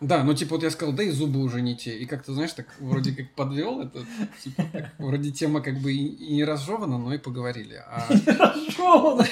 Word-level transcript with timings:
Да, 0.00 0.24
ну 0.24 0.32
типа 0.32 0.54
вот 0.54 0.62
я 0.62 0.70
сказал, 0.70 0.94
да 0.94 1.02
и 1.02 1.10
зубы 1.10 1.40
уже 1.40 1.60
не 1.60 1.76
те. 1.76 1.98
И 1.98 2.06
как-то, 2.06 2.32
знаешь, 2.32 2.54
так 2.54 2.66
вроде 2.78 3.12
как 3.12 3.34
подвел 3.34 3.82
это, 3.82 4.06
типа, 4.42 4.64
вроде 4.98 5.30
тема 5.30 5.60
как 5.60 5.78
бы 5.78 5.92
и, 5.92 6.06
и 6.06 6.36
не 6.36 6.44
разжевана, 6.44 6.96
но 6.96 7.12
и 7.12 7.18
поговорили. 7.18 7.74
А... 7.86 8.06
Разжевана! 8.26 9.26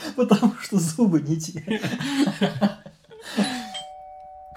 Потому 0.16 0.54
что 0.60 0.76
зубы 0.76 1.20
не 1.20 1.38
те. 1.38 1.60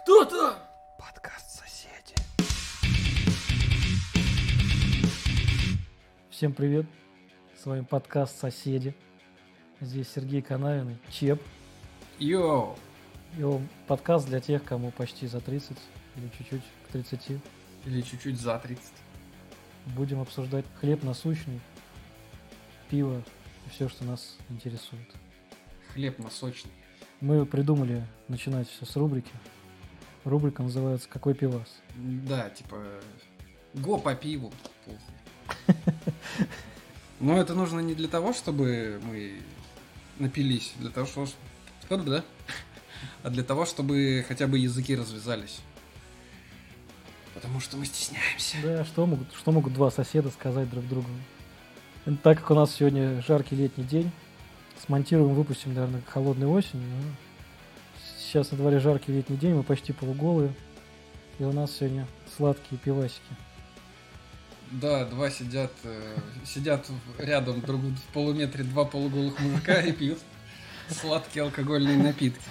Кто 0.01 0.25
то 0.25 0.57
Подкаст 0.97 1.61
«Соседи». 1.61 2.15
Всем 6.31 6.53
привет. 6.53 6.87
С 7.61 7.67
вами 7.67 7.81
подкаст 7.81 8.39
«Соседи». 8.39 8.95
Здесь 9.79 10.07
Сергей 10.13 10.41
Канавин 10.41 10.89
и 10.89 10.97
Чеп. 11.11 11.39
Йоу! 12.17 12.75
Его 13.37 13.61
подкаст 13.87 14.27
для 14.27 14.39
тех, 14.39 14.63
кому 14.63 14.91
почти 14.91 15.25
за 15.25 15.41
30 15.41 15.75
или 16.17 16.29
чуть-чуть 16.37 16.61
к 16.87 16.91
30. 16.91 17.41
Или 17.85 18.01
чуть-чуть 18.01 18.39
за 18.39 18.59
30. 18.59 18.83
Будем 19.87 20.21
обсуждать 20.21 20.65
хлеб 20.79 21.03
насущный, 21.03 21.59
пиво 22.89 23.23
и 23.65 23.69
все, 23.69 23.89
что 23.89 24.05
нас 24.05 24.37
интересует. 24.49 25.07
Хлеб 25.93 26.19
насочный. 26.19 26.71
Мы 27.21 27.45
придумали 27.45 28.05
начинать 28.27 28.69
все 28.69 28.85
с 28.85 28.95
рубрики. 28.95 29.31
Рубрика 30.25 30.61
называется 30.61 31.09
«Какой 31.09 31.33
пивас?». 31.33 31.81
Да, 31.95 32.49
типа, 32.49 32.85
го 33.73 33.97
по 33.97 34.13
пиву. 34.13 34.53
Но 37.19 37.39
это 37.39 37.55
нужно 37.55 37.79
не 37.79 37.95
для 37.95 38.07
того, 38.07 38.31
чтобы 38.31 39.01
мы 39.03 39.41
напились, 40.19 40.73
для 40.79 40.91
того, 40.91 41.07
что... 41.07 41.27
Да? 41.89 42.23
А 43.23 43.29
для 43.29 43.43
того, 43.43 43.65
чтобы 43.65 44.23
хотя 44.27 44.47
бы 44.47 44.59
языки 44.59 44.95
развязались. 44.95 45.61
Потому 47.33 47.61
что 47.61 47.77
мы 47.77 47.85
стесняемся. 47.85 48.57
Да, 48.61 48.85
что 48.85 49.05
могут, 49.05 49.33
что 49.33 49.51
могут 49.53 49.73
два 49.73 49.89
соседа 49.91 50.29
сказать 50.29 50.69
друг 50.69 50.87
другу? 50.87 51.07
Так 52.21 52.39
как 52.39 52.51
у 52.51 52.53
нас 52.53 52.75
сегодня 52.75 53.21
жаркий 53.21 53.55
летний 53.55 53.85
день, 53.85 54.11
смонтируем, 54.85 55.33
выпустим, 55.33 55.73
наверное, 55.73 56.01
к 56.01 56.09
холодной 56.09 56.47
осени. 56.47 56.83
но 56.83 57.15
Сейчас 58.19 58.51
на 58.51 58.57
дворе 58.57 58.79
жаркий 58.79 59.13
летний 59.13 59.37
день, 59.37 59.53
мы 59.53 59.63
почти 59.63 59.93
полуголые. 59.93 60.53
И 61.39 61.43
у 61.43 61.53
нас 61.53 61.71
сегодня 61.71 62.05
сладкие 62.35 62.77
пивасики. 62.77 63.21
Да, 64.71 65.05
два 65.05 65.29
сидят, 65.29 65.71
э, 65.83 66.17
сидят 66.45 66.87
рядом 67.17 67.61
друг 67.61 67.79
в 67.79 68.13
полуметре 68.13 68.63
два 68.65 68.83
полуголых 68.85 69.39
мужика 69.39 69.79
и 69.81 69.91
пьют 69.93 70.19
сладкие 70.89 71.43
алкогольные 71.43 71.97
напитки. 71.97 72.41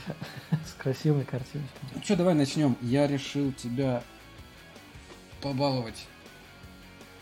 С 0.67 0.73
красивой 0.81 1.25
картиночкой. 1.25 1.81
Ну 1.95 2.03
что, 2.03 2.17
давай 2.17 2.35
начнем. 2.35 2.77
Я 2.81 3.07
решил 3.07 3.53
тебя 3.53 4.03
побаловать. 5.41 6.07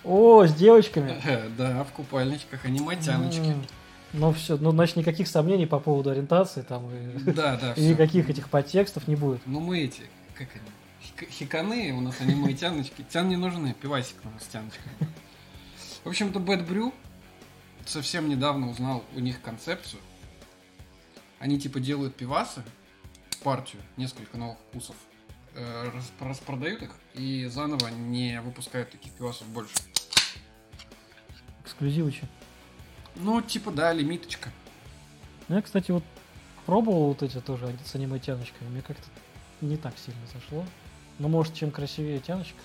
О, 0.05 0.47
с 0.47 0.55
девочками! 0.55 1.21
Э, 1.25 1.49
Да, 1.59 1.85
в 1.85 1.93
купальничках, 1.93 2.65
они 2.65 2.81
матяночки. 2.81 3.41
М, 3.41 3.67
Ну 4.13 4.33
все, 4.33 4.57
ну 4.57 4.71
значит 4.73 4.97
никаких 4.97 5.29
сомнений 5.29 5.67
по 5.67 5.79
поводу 5.79 6.11
ориентации 6.11 6.63
там 6.63 6.91
и, 6.91 7.19
Да, 7.31 7.57
да, 7.57 7.73
и 7.77 7.87
никаких 7.89 8.29
этих 8.31 8.49
подтекстов 8.49 9.07
не 9.09 9.15
будет. 9.17 9.41
Ну 9.47 9.61
мы 9.61 9.81
эти, 9.81 10.03
как 10.35 10.49
они, 10.55 10.65
хик- 11.03 11.31
хиканы, 11.31 11.93
у 11.93 12.01
нас 12.01 12.17
они 12.21 12.35
мои 12.35 12.55
тяночки. 12.55 13.05
Тян 13.11 13.29
не 13.29 13.37
нужны, 13.37 13.75
пивасик 13.75 14.17
у 14.25 14.31
нас 14.31 14.43
с 14.45 14.47
тяночками. 14.47 14.95
В 16.05 16.09
общем-то, 16.09 16.39
Bad 16.41 16.67
Brew 16.67 16.95
совсем 17.85 18.29
недавно 18.29 18.71
узнал 18.71 19.05
у 19.15 19.21
них 19.21 19.41
концепцию. 19.43 20.01
Они 21.41 21.59
типа 21.59 21.81
делают 21.81 22.15
пивасы, 22.17 22.63
партию, 23.43 23.83
несколько 23.97 24.37
новых 24.37 24.59
вкусов, 24.69 24.95
э, 25.55 25.91
рас- 25.93 26.13
распродают 26.21 26.83
их 26.83 26.91
и 27.15 27.47
заново 27.47 27.89
не 27.89 28.41
выпускают 28.43 28.91
таких 28.91 29.11
пивасов 29.15 29.49
больше. 29.49 29.75
Эксклюзивычи. 31.65 32.29
Ну, 33.17 33.41
типа, 33.41 33.71
да, 33.71 33.93
лимиточка. 33.95 34.51
Ну, 35.49 35.57
я, 35.57 35.63
кстати, 35.63 35.91
вот 35.91 36.05
пробовал 36.67 37.09
вот 37.09 37.23
эти 37.23 37.41
тоже 37.41 37.75
с 37.87 37.95
аниме-тяночками. 37.95 38.69
Мне 38.69 38.83
как-то 38.83 39.09
не 39.63 39.79
так 39.79 39.95
сильно 39.99 40.21
зашло. 40.33 40.65
Но, 41.19 41.29
может, 41.29 41.55
чем 41.55 41.71
красивее 41.71 42.21
тяночка. 42.21 42.61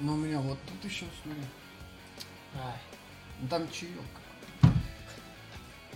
Но 0.00 0.12
у 0.12 0.16
меня 0.16 0.38
вот 0.40 0.58
тут 0.66 0.88
еще, 0.90 1.04
смотри, 1.22 1.42
Ну, 3.40 3.48
Там 3.48 3.68
чаек. 3.70 3.92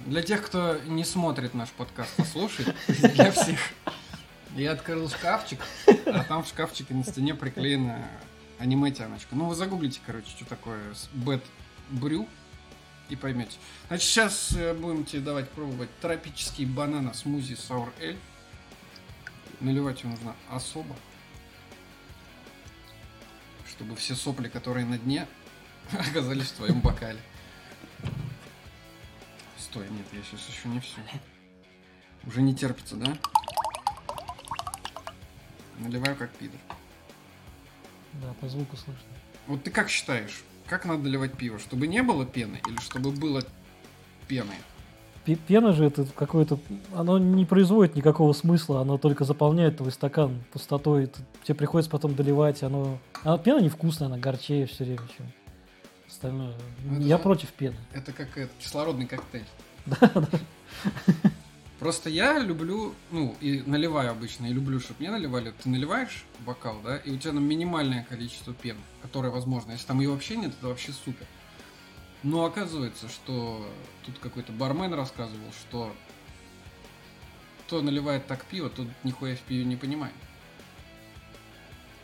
Для 0.07 0.23
тех, 0.23 0.45
кто 0.45 0.79
не 0.87 1.05
смотрит 1.05 1.55
наш 1.55 1.71
подкаст, 1.71 2.13
а 2.19 2.25
слушает, 2.25 2.75
для 2.89 3.31
всех. 3.33 3.59
Я 4.57 4.73
открыл 4.73 5.09
шкафчик, 5.09 5.61
а 6.07 6.25
там 6.25 6.43
в 6.43 6.49
шкафчике 6.49 6.95
на 6.95 7.05
стене 7.05 7.35
приклеена 7.35 8.09
аниме-тяночка. 8.59 9.37
Ну, 9.37 9.47
вы 9.47 9.55
загуглите, 9.55 10.01
короче, 10.05 10.29
что 10.29 10.45
такое 10.45 10.81
Bad 11.15 11.43
Brew 11.91 12.29
и 13.09 13.17
поймете. 13.17 13.59
Значит, 13.89 14.09
сейчас 14.09 14.53
э, 14.57 14.75
будем 14.75 15.05
тебе 15.05 15.23
давать 15.23 15.49
пробовать 15.51 15.91
тропический 16.01 16.65
банана 16.65 17.13
смузи 17.15 17.55
Sour 17.55 17.91
Ale. 18.01 18.17
Наливать 19.61 20.01
его 20.01 20.11
нужно 20.13 20.35
особо, 20.49 20.97
чтобы 23.69 23.97
все 23.97 24.15
сопли, 24.15 24.49
которые 24.49 24.87
на 24.87 24.99
дне, 24.99 25.27
оказались 25.93 26.49
в 26.49 26.57
твоем 26.57 26.81
бокале. 26.81 27.21
Стой, 29.71 29.85
нет, 29.91 30.07
я 30.13 30.21
сейчас 30.25 30.49
еще 30.49 30.69
не 30.69 30.81
все. 30.81 30.99
Уже 32.27 32.43
не 32.43 32.57
терпится, 32.57 32.97
да? 32.97 33.17
Наливаю 35.79 36.17
как 36.17 36.31
пидор. 36.31 36.59
Да, 38.15 38.35
по 38.41 38.49
звуку 38.49 38.77
слышно. 38.77 39.05
Вот 39.47 39.63
ты 39.63 39.71
как 39.71 39.89
считаешь, 39.89 40.43
как 40.67 40.87
надо 40.87 41.05
наливать 41.05 41.37
пиво? 41.37 41.61
Чтобы 41.61 41.87
не 41.87 42.03
было 42.03 42.27
пены 42.27 42.61
или 42.67 42.77
чтобы 42.79 43.13
было 43.13 43.45
пены? 44.27 44.55
Пена 45.47 45.73
же 45.73 45.85
это 45.85 46.05
какое-то... 46.17 46.59
Оно 46.93 47.21
не 47.21 47.45
производит 47.45 47.95
никакого 47.95 48.33
смысла, 48.33 48.81
оно 48.81 48.99
только 48.99 49.25
заполняет 49.25 49.77
твой 49.77 49.93
стакан 49.93 50.43
пустотой. 50.53 51.09
Тебе 51.45 51.55
приходится 51.55 51.91
потом 51.93 52.17
доливать, 52.17 52.65
оно... 52.65 52.99
А 53.23 53.39
пена 53.39 53.61
невкусная, 53.61 54.09
она 54.09 54.19
горчее 54.19 54.67
все 54.67 54.83
время, 54.83 55.03
чем 55.17 55.33
остальное. 56.11 56.55
Ну, 56.85 56.97
это 56.97 57.05
Я 57.05 57.19
против 57.19 57.49
пены. 57.51 57.77
Это 57.93 58.13
как 58.13 58.37
это, 58.37 58.53
кислородный 58.59 59.07
коктейль. 59.07 59.47
Просто 61.79 62.11
я 62.11 62.39
люблю, 62.39 62.95
ну, 63.11 63.35
и 63.41 63.63
наливаю 63.65 64.11
обычно, 64.11 64.45
и 64.47 64.53
люблю, 64.53 64.81
чтобы 64.81 65.01
мне 65.01 65.11
наливали. 65.11 65.55
Ты 65.63 65.71
наливаешь 65.71 66.27
бокал, 66.41 66.79
да, 66.85 66.99
и 66.99 67.11
у 67.11 67.17
тебя 67.17 67.33
там 67.33 67.43
минимальное 67.43 68.05
количество 68.05 68.53
пены, 68.53 68.81
которое 69.01 69.31
возможно. 69.31 69.73
Если 69.73 69.87
там 69.87 70.01
ее 70.01 70.11
вообще 70.11 70.37
нет, 70.37 70.53
это 70.59 70.69
вообще 70.69 70.93
супер. 70.93 71.27
Но 72.23 72.45
оказывается, 72.45 73.09
что 73.09 73.67
тут 74.05 74.19
какой-то 74.19 74.53
бармен 74.53 74.93
рассказывал, 74.93 75.53
что 75.53 75.95
кто 77.67 77.81
наливает 77.81 78.27
так 78.27 78.45
пиво, 78.45 78.69
тот 78.69 78.89
нихуя 79.05 79.37
в 79.37 79.41
пиве 79.41 79.65
не 79.65 79.77
понимает. 79.77 80.15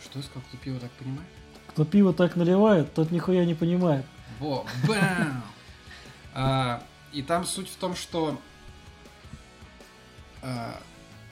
Что 0.02 0.20
я 0.20 0.24
сказал, 0.24 0.42
кто 0.48 0.56
пиво 0.56 0.80
так 0.80 0.90
понимает? 0.92 1.28
Кто 1.68 1.84
пиво 1.84 2.12
так 2.12 2.36
наливает, 2.36 2.92
тот 2.94 3.10
нихуя 3.10 3.44
не 3.44 3.54
понимает. 3.54 4.04
Во, 4.38 4.66
бам! 4.86 5.42
А, 6.34 6.82
и 7.12 7.22
там 7.22 7.44
суть 7.46 7.68
в 7.68 7.76
том, 7.76 7.94
что 7.96 8.38
а, 10.42 10.80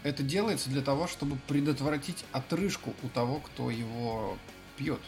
это 0.02 0.22
делается 0.22 0.70
для 0.70 0.82
того, 0.82 1.06
чтобы 1.06 1.36
предотвратить 1.46 2.24
отрыжку 2.32 2.94
у 3.02 3.08
того, 3.08 3.40
кто 3.40 3.70
его 3.70 4.36
пьет. 4.76 5.00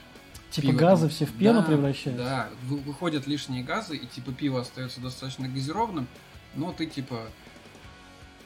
Типа 0.50 0.68
Пиво 0.68 0.78
газы 0.78 1.08
все 1.08 1.26
в 1.26 1.32
пену 1.32 1.60
Да, 1.60 1.66
превращаются. 1.66 2.24
Да, 2.24 2.48
вы- 2.62 2.78
выходят 2.78 3.26
лишние 3.26 3.62
газы, 3.64 3.96
и 3.96 4.06
типа 4.06 4.32
пиво 4.32 4.60
остается 4.60 5.00
достаточно 5.00 5.48
газированным, 5.48 6.06
но 6.54 6.72
ты 6.72 6.86
типа... 6.86 7.22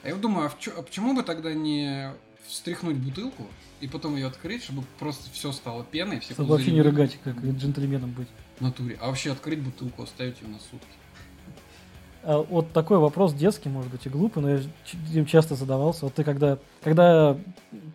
А 0.03 0.09
я 0.09 0.15
думаю, 0.17 0.47
а, 0.47 0.53
чё- 0.59 0.75
а 0.79 0.83
почему 0.83 1.15
бы 1.15 1.23
тогда 1.23 1.53
не 1.53 2.13
встряхнуть 2.47 2.97
бутылку 2.97 3.47
и 3.81 3.89
потом 3.89 4.17
ее 4.17 4.27
открыть, 4.27 4.65
чтобы 4.65 4.83
просто 4.99 5.31
все 5.31 5.53
стало 5.53 5.85
пеной, 5.85 6.21
все 6.21 6.35
Чтобы 6.35 6.51
вообще 6.51 6.73
не 6.73 6.83
рыгать, 6.83 7.19
как 7.25 7.37
джентльменом 7.37 8.13
быть. 8.13 8.29
в 8.59 8.63
натуре. 8.63 8.99
А 9.01 9.09
вообще 9.09 9.33
открыть 9.33 9.61
бутылку, 9.61 10.03
оставить 10.03 10.41
ее 10.43 10.49
на 10.49 10.59
сутки. 10.59 10.87
А 12.23 12.39
вот 12.43 12.73
такой 12.73 12.99
вопрос 12.99 13.33
детский, 13.33 13.71
может 13.71 13.91
быть, 13.91 14.05
и 14.05 14.11
глупый, 14.11 14.43
но 14.43 14.51
я 14.51 14.61
им 15.15 15.25
часто 15.25 15.55
задавался. 15.55 16.05
Вот 16.05 16.15
ты 16.15 16.23
когда, 16.23 16.59
когда 16.83 17.39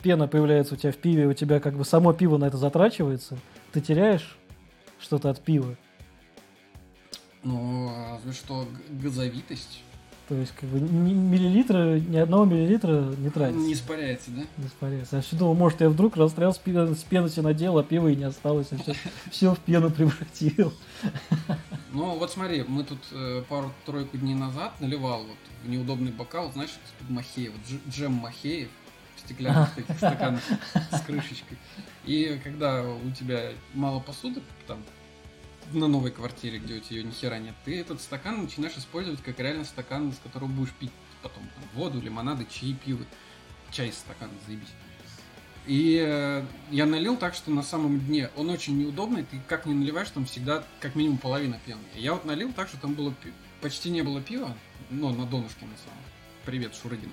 пена 0.02 0.28
появляется 0.28 0.74
у 0.74 0.78
тебя 0.78 0.92
в 0.92 0.98
пиве, 0.98 1.28
у 1.28 1.34
тебя 1.34 1.60
как 1.60 1.76
бы 1.76 1.86
само 1.86 2.12
пиво 2.12 2.38
на 2.38 2.46
это 2.46 2.58
затрачивается, 2.58 3.38
ты 3.72 3.82
теряешь 3.82 4.38
что-то 5.00 5.30
от 5.30 5.44
пива. 5.44 5.76
Ну, 7.44 7.94
разве 8.10 8.32
что 8.34 8.68
газовитость 8.90 9.84
То 10.28 10.34
есть, 10.34 10.54
как 10.60 10.68
бы 10.70 10.80
ни 10.80 11.14
миллилитра, 11.14 12.00
ни 12.00 12.18
одного 12.18 12.46
миллилитра 12.46 13.14
не 13.18 13.30
тратится. 13.30 13.60
не 13.64 13.74
испаряется, 13.74 14.32
да? 14.32 14.42
Не 14.58 14.66
испаряется. 14.68 15.18
Я 15.18 15.22
всё 15.22 15.38
думал, 15.38 15.54
может, 15.54 15.82
я 15.82 15.90
вдруг 15.90 16.18
расстрелял 16.18 16.52
с 16.52 16.58
пены, 16.58 16.96
с 16.96 17.04
пены 17.04 17.30
себе 17.30 17.44
надел, 17.44 17.78
а 17.78 17.84
пива 17.84 18.08
и 18.08 18.16
не 18.16 18.24
осталось. 18.24 18.70
Все, 19.30 19.54
в 19.56 19.60
пену 19.60 19.92
превратил. 19.92 20.74
Ну, 21.94 22.18
вот 22.18 22.32
смотри, 22.32 22.64
мы 22.68 22.84
тут 22.84 23.00
э, 23.12 23.44
пару-тройку 23.48 24.18
дней 24.18 24.34
назад 24.34 24.74
наливал 24.82 25.20
вот 25.24 25.38
в 25.64 25.70
неудобный 25.70 26.12
бокал, 26.12 26.52
знаешь, 26.54 26.72
из-под 26.72 27.10
Махеева, 27.12 27.54
дж- 27.70 27.82
джем 27.92 28.14
Махеев. 28.14 28.70
стеклянных 29.24 29.76
таких 29.76 29.96
стаканах 29.98 30.42
с 30.92 31.02
крышечкой. 31.02 31.58
И 32.06 32.40
когда 32.44 32.84
у 32.84 33.12
тебя 33.12 33.52
мало 33.76 34.00
посуды, 34.00 34.42
там, 34.68 34.80
на 35.74 35.88
новой 35.88 36.12
квартире, 36.12 36.60
где 36.60 36.76
у 36.76 36.80
тебя 36.80 37.04
ни 37.04 37.12
хера 37.12 37.38
нет, 37.38 37.56
ты 37.66 37.80
этот 37.80 38.02
стакан 38.02 38.44
начинаешь 38.44 38.78
использовать 38.78 39.22
как 39.22 39.40
реально 39.40 39.66
стакан, 39.66 40.10
из 40.10 40.18
которого 40.20 40.48
будешь 40.48 40.74
пить 40.74 40.92
потом 41.22 41.44
там, 41.56 41.64
воду, 41.74 42.02
лимонады, 42.02 42.46
чаи, 42.50 42.74
пиво. 42.74 43.04
Чай 43.72 43.90
из 43.90 43.96
стакана, 43.96 44.32
заебись. 44.46 44.70
И 45.66 46.00
э, 46.00 46.46
я 46.70 46.86
налил 46.86 47.18
так, 47.18 47.34
что 47.34 47.50
на 47.50 47.64
самом 47.64 48.00
дне 48.00 48.30
он 48.36 48.50
очень 48.52 48.78
неудобный, 48.78 49.24
ты 49.24 49.40
как 49.48 49.66
не 49.66 49.74
наливаешь, 49.74 50.10
там 50.12 50.26
всегда 50.26 50.64
как 50.80 50.96
минимум 50.96 51.18
половина 51.18 51.60
пены. 51.66 51.82
Я 51.96 52.14
вот 52.14 52.26
налил 52.26 52.54
так, 52.54 52.68
что 52.68 52.80
там 52.80 52.94
было 52.94 53.12
пи- 53.12 53.34
почти 53.62 53.90
не 53.90 54.04
было 54.04 54.22
пива, 54.22 54.56
но 54.92 55.12
на 55.12 55.26
донышке 55.26 55.66
на 55.66 55.76
самом. 55.78 56.04
Привет, 56.46 56.76
Шурыгин. 56.76 57.10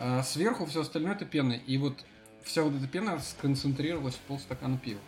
А 0.00 0.24
сверху 0.24 0.66
все 0.66 0.80
остальное 0.80 1.14
это 1.14 1.24
пена. 1.24 1.52
И 1.52 1.78
вот 1.78 2.04
вся 2.42 2.62
вот 2.62 2.74
эта 2.74 2.88
пена 2.88 3.20
сконцентрировалась 3.20 4.16
в 4.16 4.20
полстакана 4.20 4.76
пива. 4.76 5.00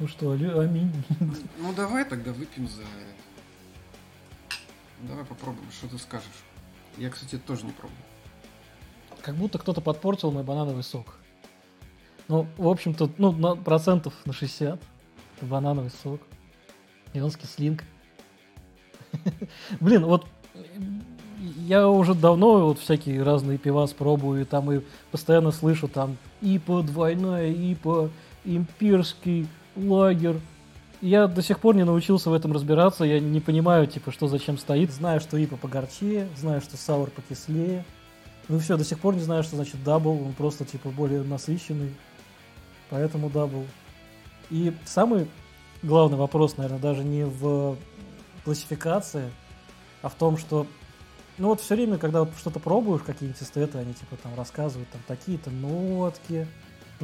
Ну 0.00 0.08
что, 0.08 0.32
аминь. 0.32 0.92
Ну 1.58 1.72
давай 1.74 2.04
тогда 2.04 2.32
выпьем 2.32 2.68
за. 2.68 2.82
Давай 5.02 5.24
попробуем, 5.24 5.70
что 5.70 5.88
ты 5.88 5.98
скажешь. 5.98 6.26
Я, 6.96 7.10
кстати, 7.10 7.38
тоже 7.38 7.64
не 7.64 7.72
пробовал. 7.72 8.00
Как 9.22 9.36
будто 9.36 9.58
кто-то 9.58 9.80
подпортил 9.80 10.30
мой 10.30 10.42
банановый 10.42 10.82
сок. 10.82 11.16
Ну, 12.28 12.46
в 12.56 12.68
общем-то, 12.68 13.10
ну, 13.18 13.32
на 13.32 13.54
процентов 13.54 14.14
на 14.24 14.32
60. 14.32 14.80
Это 15.36 15.46
банановый 15.46 15.90
сок. 16.02 16.20
И 17.12 17.20
он 17.20 17.30
с 17.30 17.36
кислинкой. 17.36 17.86
Блин, 19.80 20.04
вот 20.04 20.26
я 21.38 21.88
уже 21.88 22.14
давно 22.14 22.66
вот 22.66 22.78
всякие 22.78 23.22
разные 23.22 23.58
пивас 23.58 23.92
пробую, 23.92 24.42
и 24.42 24.44
там 24.44 24.72
и 24.72 24.80
постоянно 25.10 25.52
слышу 25.52 25.88
там 25.88 26.16
IPA 26.40 26.82
двойная, 26.82 27.52
IPA, 27.52 28.10
имперский, 28.44 29.46
лагер. 29.76 30.40
Я 31.00 31.26
до 31.26 31.42
сих 31.42 31.60
пор 31.60 31.76
не 31.76 31.84
научился 31.84 32.30
в 32.30 32.34
этом 32.34 32.52
разбираться, 32.52 33.04
я 33.04 33.20
не 33.20 33.40
понимаю, 33.40 33.86
типа, 33.86 34.10
что 34.10 34.26
зачем 34.26 34.56
стоит. 34.56 34.90
Знаю, 34.90 35.20
что 35.20 35.36
IPA 35.36 35.56
погорчее, 35.56 36.28
знаю, 36.36 36.60
что 36.60 36.76
sour 36.76 37.10
покислее. 37.10 37.84
Ну 38.48 38.58
все, 38.58 38.76
до 38.76 38.84
сих 38.84 38.98
пор 39.00 39.14
не 39.14 39.22
знаю, 39.22 39.42
что 39.42 39.56
значит 39.56 39.82
double, 39.84 40.10
он 40.10 40.32
просто, 40.32 40.64
типа, 40.64 40.90
более 40.90 41.22
насыщенный. 41.22 41.94
Поэтому 42.90 43.28
double. 43.28 43.66
И 44.50 44.72
самый 44.84 45.28
главный 45.82 46.16
вопрос, 46.16 46.56
наверное, 46.56 46.80
даже 46.80 47.04
не 47.04 47.24
в 47.24 47.76
классификации, 48.44 49.30
а 50.02 50.08
в 50.08 50.14
том, 50.14 50.36
что 50.38 50.66
ну 51.36 51.48
вот 51.48 51.60
все 51.60 51.74
время, 51.74 51.98
когда 51.98 52.20
вот 52.20 52.30
что-то 52.38 52.60
пробуешь, 52.60 53.02
какие-нибудь 53.02 53.42
эстеты, 53.42 53.78
они 53.78 53.92
типа 53.92 54.16
там 54.22 54.34
рассказывают 54.36 54.88
там 54.90 55.00
такие-то 55.06 55.50
нотки, 55.50 56.46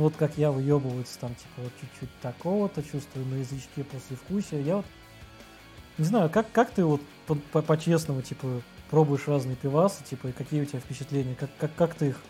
ну 0.00 0.04
вот 0.04 0.16
как 0.16 0.38
я 0.38 0.50
выебывается 0.50 1.18
там 1.18 1.34
типа 1.34 1.58
вот 1.58 1.72
чуть-чуть 1.78 2.08
такого-то, 2.22 2.82
чувствую 2.82 3.26
на 3.26 3.34
язычке 3.34 3.84
послевкусие. 3.84 4.58
Я 4.62 4.76
вот 4.76 4.86
не 5.98 6.06
знаю, 6.06 6.30
как, 6.30 6.50
как 6.52 6.70
ты 6.70 6.86
вот 6.86 7.02
по- 7.26 7.34
по- 7.34 7.60
по-честному 7.60 8.22
типа 8.22 8.62
пробуешь 8.88 9.28
разные 9.28 9.56
пивасы, 9.56 10.02
типа, 10.02 10.28
и 10.28 10.32
какие 10.32 10.62
у 10.62 10.64
тебя 10.64 10.80
впечатления, 10.80 11.34
как, 11.34 11.50
как, 11.58 11.74
как 11.74 11.94
ты 11.94 12.08
их 12.08 12.20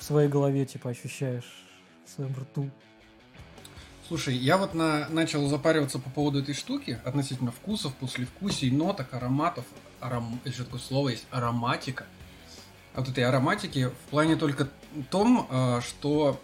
в 0.00 0.02
своей 0.02 0.28
голове 0.28 0.66
типа 0.66 0.90
ощущаешь 0.90 1.64
в 2.04 2.10
своем 2.10 2.34
рту? 2.34 2.68
Слушай, 4.08 4.34
я 4.34 4.56
вот 4.56 4.74
на, 4.74 5.08
начал 5.08 5.46
запариваться 5.46 6.00
по 6.00 6.10
поводу 6.10 6.40
этой 6.40 6.54
штуки 6.54 6.98
относительно 7.04 7.52
вкусов, 7.52 7.94
послевкусий, 7.94 8.72
ноток, 8.72 9.14
ароматов. 9.14 9.66
Аром... 10.00 10.40
Еще 10.44 10.64
такое 10.64 10.80
слово 10.80 11.10
есть 11.10 11.28
ароматика. 11.30 12.06
Вот 12.96 13.08
этой 13.08 13.22
ароматики 13.22 13.86
в 13.86 14.10
плане 14.10 14.34
только 14.34 14.68
том, 15.10 15.46
э, 15.48 15.80
что 15.82 16.40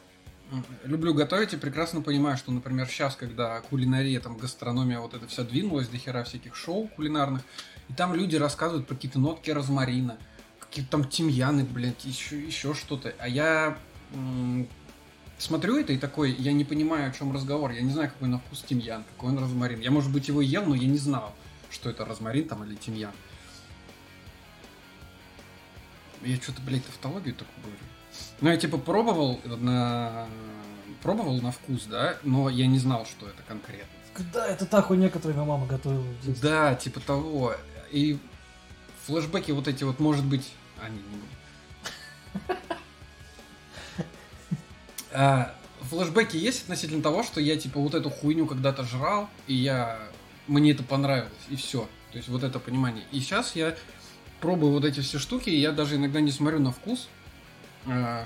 люблю 0.84 1.14
готовить 1.14 1.52
и 1.52 1.56
прекрасно 1.56 2.02
понимаю, 2.02 2.36
что, 2.36 2.52
например, 2.52 2.86
сейчас, 2.88 3.16
когда 3.16 3.60
кулинария, 3.62 4.20
там, 4.20 4.36
гастрономия, 4.36 5.00
вот 5.00 5.14
это 5.14 5.26
вся 5.26 5.42
двинулась, 5.42 5.88
до 5.88 5.98
хера 5.98 6.24
всяких 6.24 6.54
шоу 6.54 6.88
кулинарных, 6.88 7.42
и 7.88 7.92
там 7.92 8.14
люди 8.14 8.36
рассказывают 8.36 8.86
про 8.86 8.94
какие-то 8.94 9.18
нотки 9.18 9.50
розмарина, 9.50 10.18
какие-то 10.60 10.90
там 10.90 11.04
тимьяны, 11.08 11.64
блядь, 11.64 12.04
еще, 12.04 12.40
еще 12.40 12.74
что-то. 12.74 13.14
А 13.18 13.28
я 13.28 13.78
смотрю 15.38 15.78
это 15.78 15.92
и 15.92 15.98
такой, 15.98 16.32
я 16.32 16.52
не 16.52 16.64
понимаю, 16.64 17.10
о 17.10 17.12
чем 17.12 17.32
разговор. 17.32 17.72
Я 17.72 17.82
не 17.82 17.90
знаю, 17.90 18.10
какой 18.10 18.28
на 18.28 18.38
вкус 18.38 18.62
тимьян, 18.62 19.04
какой 19.04 19.30
он 19.30 19.38
розмарин. 19.38 19.80
Я, 19.80 19.90
может 19.90 20.12
быть, 20.12 20.28
его 20.28 20.40
ел, 20.40 20.64
но 20.64 20.74
я 20.74 20.86
не 20.86 20.98
знал, 20.98 21.34
что 21.70 21.90
это 21.90 22.04
розмарин 22.04 22.48
там 22.48 22.64
или 22.64 22.74
тимьян. 22.74 23.12
Я 26.22 26.36
что-то, 26.36 26.60
блядь, 26.62 26.84
тавтологию 26.86 27.34
такую 27.34 27.62
говорю. 27.62 27.95
Ну, 28.40 28.50
я 28.50 28.56
типа 28.56 28.78
пробовал 28.78 29.40
на... 29.44 30.26
Пробовал 31.02 31.40
на 31.40 31.52
вкус, 31.52 31.84
да, 31.84 32.16
но 32.22 32.48
я 32.48 32.66
не 32.66 32.78
знал, 32.78 33.06
что 33.06 33.28
это 33.28 33.42
конкретно. 33.46 33.86
Да, 34.32 34.46
это 34.46 34.66
та 34.66 34.82
хуйня, 34.82 35.10
которую 35.10 35.36
моя 35.36 35.48
мама 35.48 35.66
готовила 35.66 36.00
в 36.00 36.26
детстве. 36.26 36.48
Да, 36.48 36.74
типа 36.74 37.00
того. 37.00 37.54
И 37.90 38.18
флешбеки 39.04 39.52
вот 39.52 39.68
эти 39.68 39.84
вот, 39.84 40.00
может 40.00 40.24
быть... 40.24 40.52
А, 40.78 40.90
не. 40.90 40.98
А, 45.12 45.54
Флэшбэки 45.88 46.36
есть 46.36 46.64
относительно 46.64 47.02
того, 47.02 47.22
что 47.22 47.40
я 47.40 47.56
типа 47.56 47.80
вот 47.80 47.94
эту 47.94 48.10
хуйню 48.10 48.46
когда-то 48.46 48.84
жрал, 48.84 49.28
и 49.46 49.54
я... 49.54 49.98
Мне 50.46 50.72
это 50.72 50.84
понравилось, 50.84 51.32
и 51.48 51.56
все. 51.56 51.88
То 52.12 52.18
есть 52.18 52.28
вот 52.28 52.44
это 52.44 52.60
понимание. 52.60 53.04
И 53.10 53.20
сейчас 53.20 53.56
я 53.56 53.74
пробую 54.40 54.72
вот 54.72 54.84
эти 54.84 55.00
все 55.00 55.18
штуки, 55.18 55.48
и 55.48 55.58
я 55.58 55.72
даже 55.72 55.96
иногда 55.96 56.20
не 56.20 56.30
смотрю 56.30 56.60
на 56.60 56.70
вкус, 56.70 57.08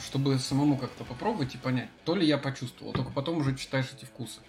чтобы 0.00 0.38
самому 0.38 0.76
как-то 0.76 1.04
попробовать 1.04 1.54
и 1.54 1.58
понять, 1.58 1.88
то 2.04 2.14
ли 2.14 2.26
я 2.26 2.38
почувствовал, 2.38 2.92
только 2.92 3.10
потом 3.10 3.38
уже 3.38 3.54
читаешь 3.56 3.86
эти 3.96 4.04
вкусы. 4.04 4.40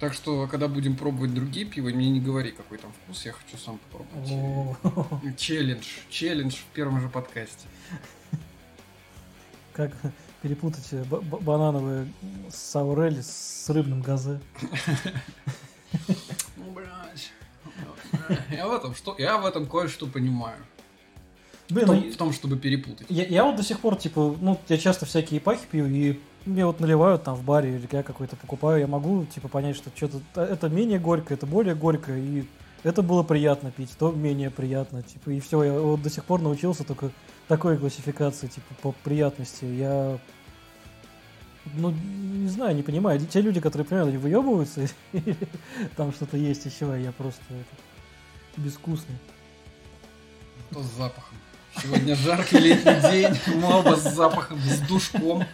Так 0.00 0.14
что, 0.14 0.46
когда 0.46 0.68
будем 0.68 0.96
пробовать 0.96 1.34
другие 1.34 1.66
пива, 1.66 1.88
мне 1.88 2.08
не 2.10 2.20
говори, 2.20 2.52
какой 2.52 2.78
там 2.78 2.92
вкус, 2.92 3.24
я 3.26 3.32
хочу 3.32 3.56
сам 3.56 3.78
попробовать. 3.90 5.36
Челлендж, 5.36 5.84
челлендж 6.08 6.54
в 6.54 6.64
первом 6.74 7.00
же 7.00 7.08
подкасте. 7.08 7.66
Как 9.72 9.92
перепутать 10.42 10.88
ба- 11.08 11.20
ба- 11.20 11.38
банановые 11.38 12.12
саурели 12.50 13.20
с 13.22 13.68
рыбным 13.68 14.02
газе. 14.02 14.40
Ну, 16.56 16.70
блядь. 16.72 17.32
Я 18.50 18.68
в 18.68 18.72
этом 18.72 18.94
что, 18.94 19.16
я 19.18 19.38
в 19.38 19.46
этом 19.46 19.66
кое-что 19.66 20.06
понимаю. 20.06 20.58
В 21.68 21.72
Блин, 21.74 21.86
том, 21.86 21.96
ну, 21.96 22.12
в 22.12 22.16
том, 22.16 22.32
чтобы 22.32 22.56
перепутать. 22.56 23.06
я, 23.10 23.24
я 23.24 23.44
вот 23.44 23.56
до 23.56 23.62
сих 23.62 23.80
пор, 23.80 23.96
типа, 23.96 24.36
ну, 24.40 24.58
я 24.68 24.78
часто 24.78 25.04
всякие 25.04 25.38
пахи 25.38 25.66
пью, 25.70 25.86
и 25.86 26.18
мне 26.46 26.64
вот 26.64 26.80
наливают 26.80 27.24
там 27.24 27.34
в 27.34 27.44
баре, 27.44 27.76
или 27.76 27.86
я 27.92 28.02
какой-то 28.02 28.36
покупаю, 28.36 28.80
я 28.80 28.86
могу, 28.86 29.26
типа, 29.26 29.48
понять, 29.48 29.76
что 29.76 29.90
что-то 29.94 30.20
это 30.40 30.70
менее 30.70 30.98
горькое, 30.98 31.36
это 31.36 31.46
более 31.46 31.74
горькое, 31.74 32.24
и 32.24 32.44
это 32.84 33.02
было 33.02 33.22
приятно 33.22 33.70
пить, 33.70 33.90
то 33.98 34.12
менее 34.12 34.50
приятно, 34.50 35.02
типа, 35.02 35.28
и 35.30 35.40
все, 35.40 35.62
я 35.62 35.78
вот 35.78 36.00
до 36.00 36.08
сих 36.08 36.24
пор 36.24 36.40
научился 36.40 36.84
только 36.84 37.10
такой 37.48 37.76
классификации, 37.76 38.46
типа, 38.46 38.74
по 38.80 38.92
приятности. 39.04 39.66
Я, 39.66 40.18
ну, 41.74 41.90
не 41.90 42.48
знаю, 42.48 42.76
не 42.76 42.82
понимаю, 42.82 43.20
те 43.26 43.42
люди, 43.42 43.60
которые 43.60 43.84
понимают, 43.86 44.08
они 44.08 44.18
выебываются, 44.18 44.86
или 45.12 45.36
там 45.96 46.12
что-то 46.12 46.38
есть 46.38 46.64
еще, 46.64 46.90
а 46.90 46.96
я 46.96 47.12
просто 47.12 47.42
это, 47.50 48.62
безвкусный. 48.62 49.16
Что 50.70 50.82
с 50.82 50.86
запахом? 50.86 51.36
Сегодня 51.76 52.16
жаркий 52.16 52.58
летний 52.58 53.00
день, 53.10 53.38
мы 53.56 53.78
оба 53.78 53.94
с 53.96 54.02
запахом, 54.14 54.58
с 54.60 54.80
душком. 54.80 55.44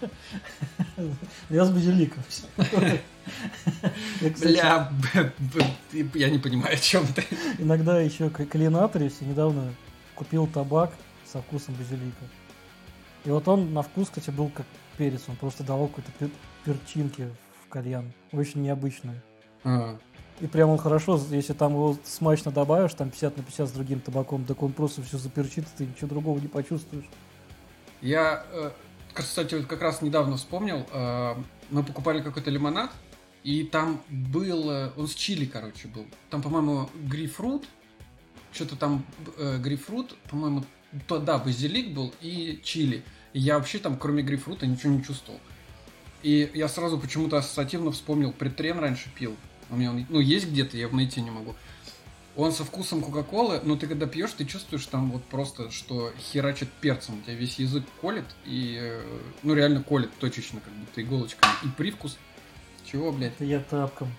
Я 1.51 1.65
с 1.65 1.71
базиликом. 1.71 2.23
Бля, 4.41 4.91
я 6.15 6.31
не 6.31 6.39
понимаю, 6.39 6.75
о 6.75 6.79
чем 6.79 7.07
ты. 7.07 7.25
Иногда 7.59 8.01
еще 8.01 8.31
к 8.31 8.45
к 8.45 8.57
Иллинаторисе 8.57 9.25
недавно 9.25 9.75
купил 10.15 10.47
табак 10.47 10.93
со 11.31 11.43
вкусом 11.43 11.75
базилика. 11.75 12.25
И 13.25 13.31
вот 13.31 13.47
он 13.49 13.73
на 13.75 13.83
вкус, 13.83 14.09
кстати, 14.09 14.31
был 14.31 14.49
как 14.51 14.67
перец. 14.97 15.23
Он 15.29 15.37
просто 15.37 15.63
давал 15.65 15.89
какой-то 15.89 16.11
пер- 16.19 16.31
перчинки 16.65 17.29
в 17.65 17.69
кальян. 17.69 18.13
Очень 18.33 18.63
необычный. 18.63 19.21
А, 19.65 19.99
И 20.41 20.47
прям 20.47 20.71
он 20.71 20.79
хорошо, 20.79 21.21
если 21.31 21.53
там 21.53 21.73
его 21.73 21.97
смачно 22.05 22.51
добавишь, 22.51 22.95
там 22.95 23.11
50 23.11 23.37
на 23.37 23.43
50 23.43 23.69
с 23.69 23.73
другим 23.73 24.01
табаком, 24.01 24.45
так 24.45 24.63
он 24.63 24.73
просто 24.73 25.03
все 25.03 25.17
заперчит, 25.17 25.65
и 25.65 25.79
ты 25.79 25.87
ничего 25.87 26.09
другого 26.09 26.39
не 26.41 26.49
почувствуешь. 26.49 27.05
Я, 28.01 28.45
э, 28.53 28.71
кстати, 29.13 29.55
вот 29.55 29.67
как 29.67 29.81
раз 29.81 30.03
недавно 30.03 30.37
вспомнил, 30.37 30.87
э, 30.93 31.35
мы 31.71 31.85
покупали 31.85 32.21
какой-то 32.21 32.51
лимонад, 32.51 32.91
и 33.45 33.63
там 33.63 34.03
был, 34.09 34.69
он 34.97 35.07
с 35.07 35.15
чили, 35.15 35.45
короче, 35.45 35.87
был. 35.87 36.07
Там, 36.31 36.43
по-моему, 36.43 36.89
грейпфрут, 36.95 37.67
что-то 38.53 38.77
там 38.77 39.05
э, 39.37 39.59
грейпфрут, 39.59 40.17
по-моему, 40.31 40.65
то, 41.07 41.19
да, 41.19 41.39
базилик 41.39 41.95
был 41.95 42.13
и 42.21 42.61
чили. 42.63 43.05
И 43.33 43.41
я 43.41 43.59
вообще 43.59 43.79
там, 43.79 43.99
кроме 43.99 44.23
грейпфрута, 44.23 44.67
ничего 44.67 44.93
не 44.93 45.03
чувствовал. 45.03 45.41
И 46.23 46.51
я 46.55 46.69
сразу 46.69 46.99
почему-то 46.99 47.37
ассоциативно 47.37 47.91
вспомнил, 47.93 48.33
притрен 48.33 48.79
раньше 48.79 49.11
пил. 49.15 49.37
У 49.71 49.77
меня 49.77 49.91
он, 49.91 50.07
ну, 50.09 50.21
есть 50.21 50.49
где-то, 50.49 50.77
я 50.77 50.85
его 50.85 50.97
найти 50.97 51.21
не 51.21 51.31
могу. 51.31 51.55
Он 52.37 52.53
со 52.53 52.65
вкусом 52.65 53.01
Кока-Колы, 53.01 53.61
но 53.63 53.77
ты 53.77 53.87
когда 53.87 54.07
пьешь, 54.07 54.33
ты 54.33 54.45
чувствуешь 54.45 54.87
там 54.87 55.13
вот 55.13 55.25
просто, 55.25 55.71
что 55.71 56.13
херачит 56.19 56.69
перцем. 56.81 57.19
У 57.19 57.23
тебя 57.23 57.35
весь 57.35 57.61
язык 57.61 57.85
колет, 58.01 58.25
и, 58.45 58.77
э, 58.81 59.03
ну, 59.45 59.55
реально 59.55 59.85
колет 59.85 60.11
точечно, 60.19 60.61
как 60.61 60.73
будто 60.73 61.01
иголочками. 61.01 61.53
И 61.63 61.69
привкус. 61.69 62.19
Чего, 62.85 63.13
блядь? 63.13 63.35
Это 63.35 63.45
я 63.45 63.61
тапком 63.61 64.13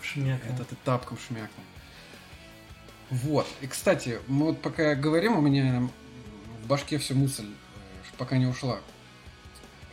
шмякал. 0.00 0.54
Это 0.54 0.64
ты 0.64 0.76
тапком 0.84 1.18
шмякнул. 1.18 1.64
Вот. 3.10 3.46
И, 3.60 3.66
кстати, 3.66 4.20
мы 4.26 4.46
вот 4.46 4.62
пока 4.62 4.94
говорим, 4.94 5.36
у 5.36 5.40
меня 5.42 5.88
в 6.62 6.66
башке 6.66 6.96
все 6.96 7.14
мысль, 7.14 7.44
э, 7.44 8.16
пока 8.16 8.38
не 8.38 8.46
ушла. 8.46 8.80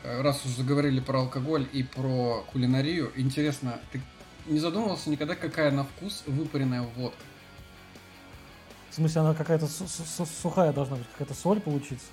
Э, 0.04 0.22
Раз 0.22 0.46
уж 0.46 0.51
заговорили 0.51 1.01
про 1.01 1.20
алкоголь 1.20 1.68
и 1.74 1.84
про 1.84 2.46
кулинарию, 2.51 3.12
интересно, 3.16 3.82
ты 3.92 4.01
не 4.48 4.60
задумывался 4.60 5.10
никогда, 5.10 5.36
какая 5.36 5.72
на 5.72 5.84
вкус 5.84 6.24
выпаренная 6.25 6.82
водка? 6.96 7.18
В 8.89 8.96
смысле, 8.96 9.22
она 9.22 9.34
какая-то 9.34 9.68
су- 9.68 9.88
су- 9.88 10.25
сухая 10.25 10.74
должна 10.74 10.96
быть, 10.96 11.06
какая-то 11.13 11.34
соль 11.39 11.60
получиться. 11.60 12.08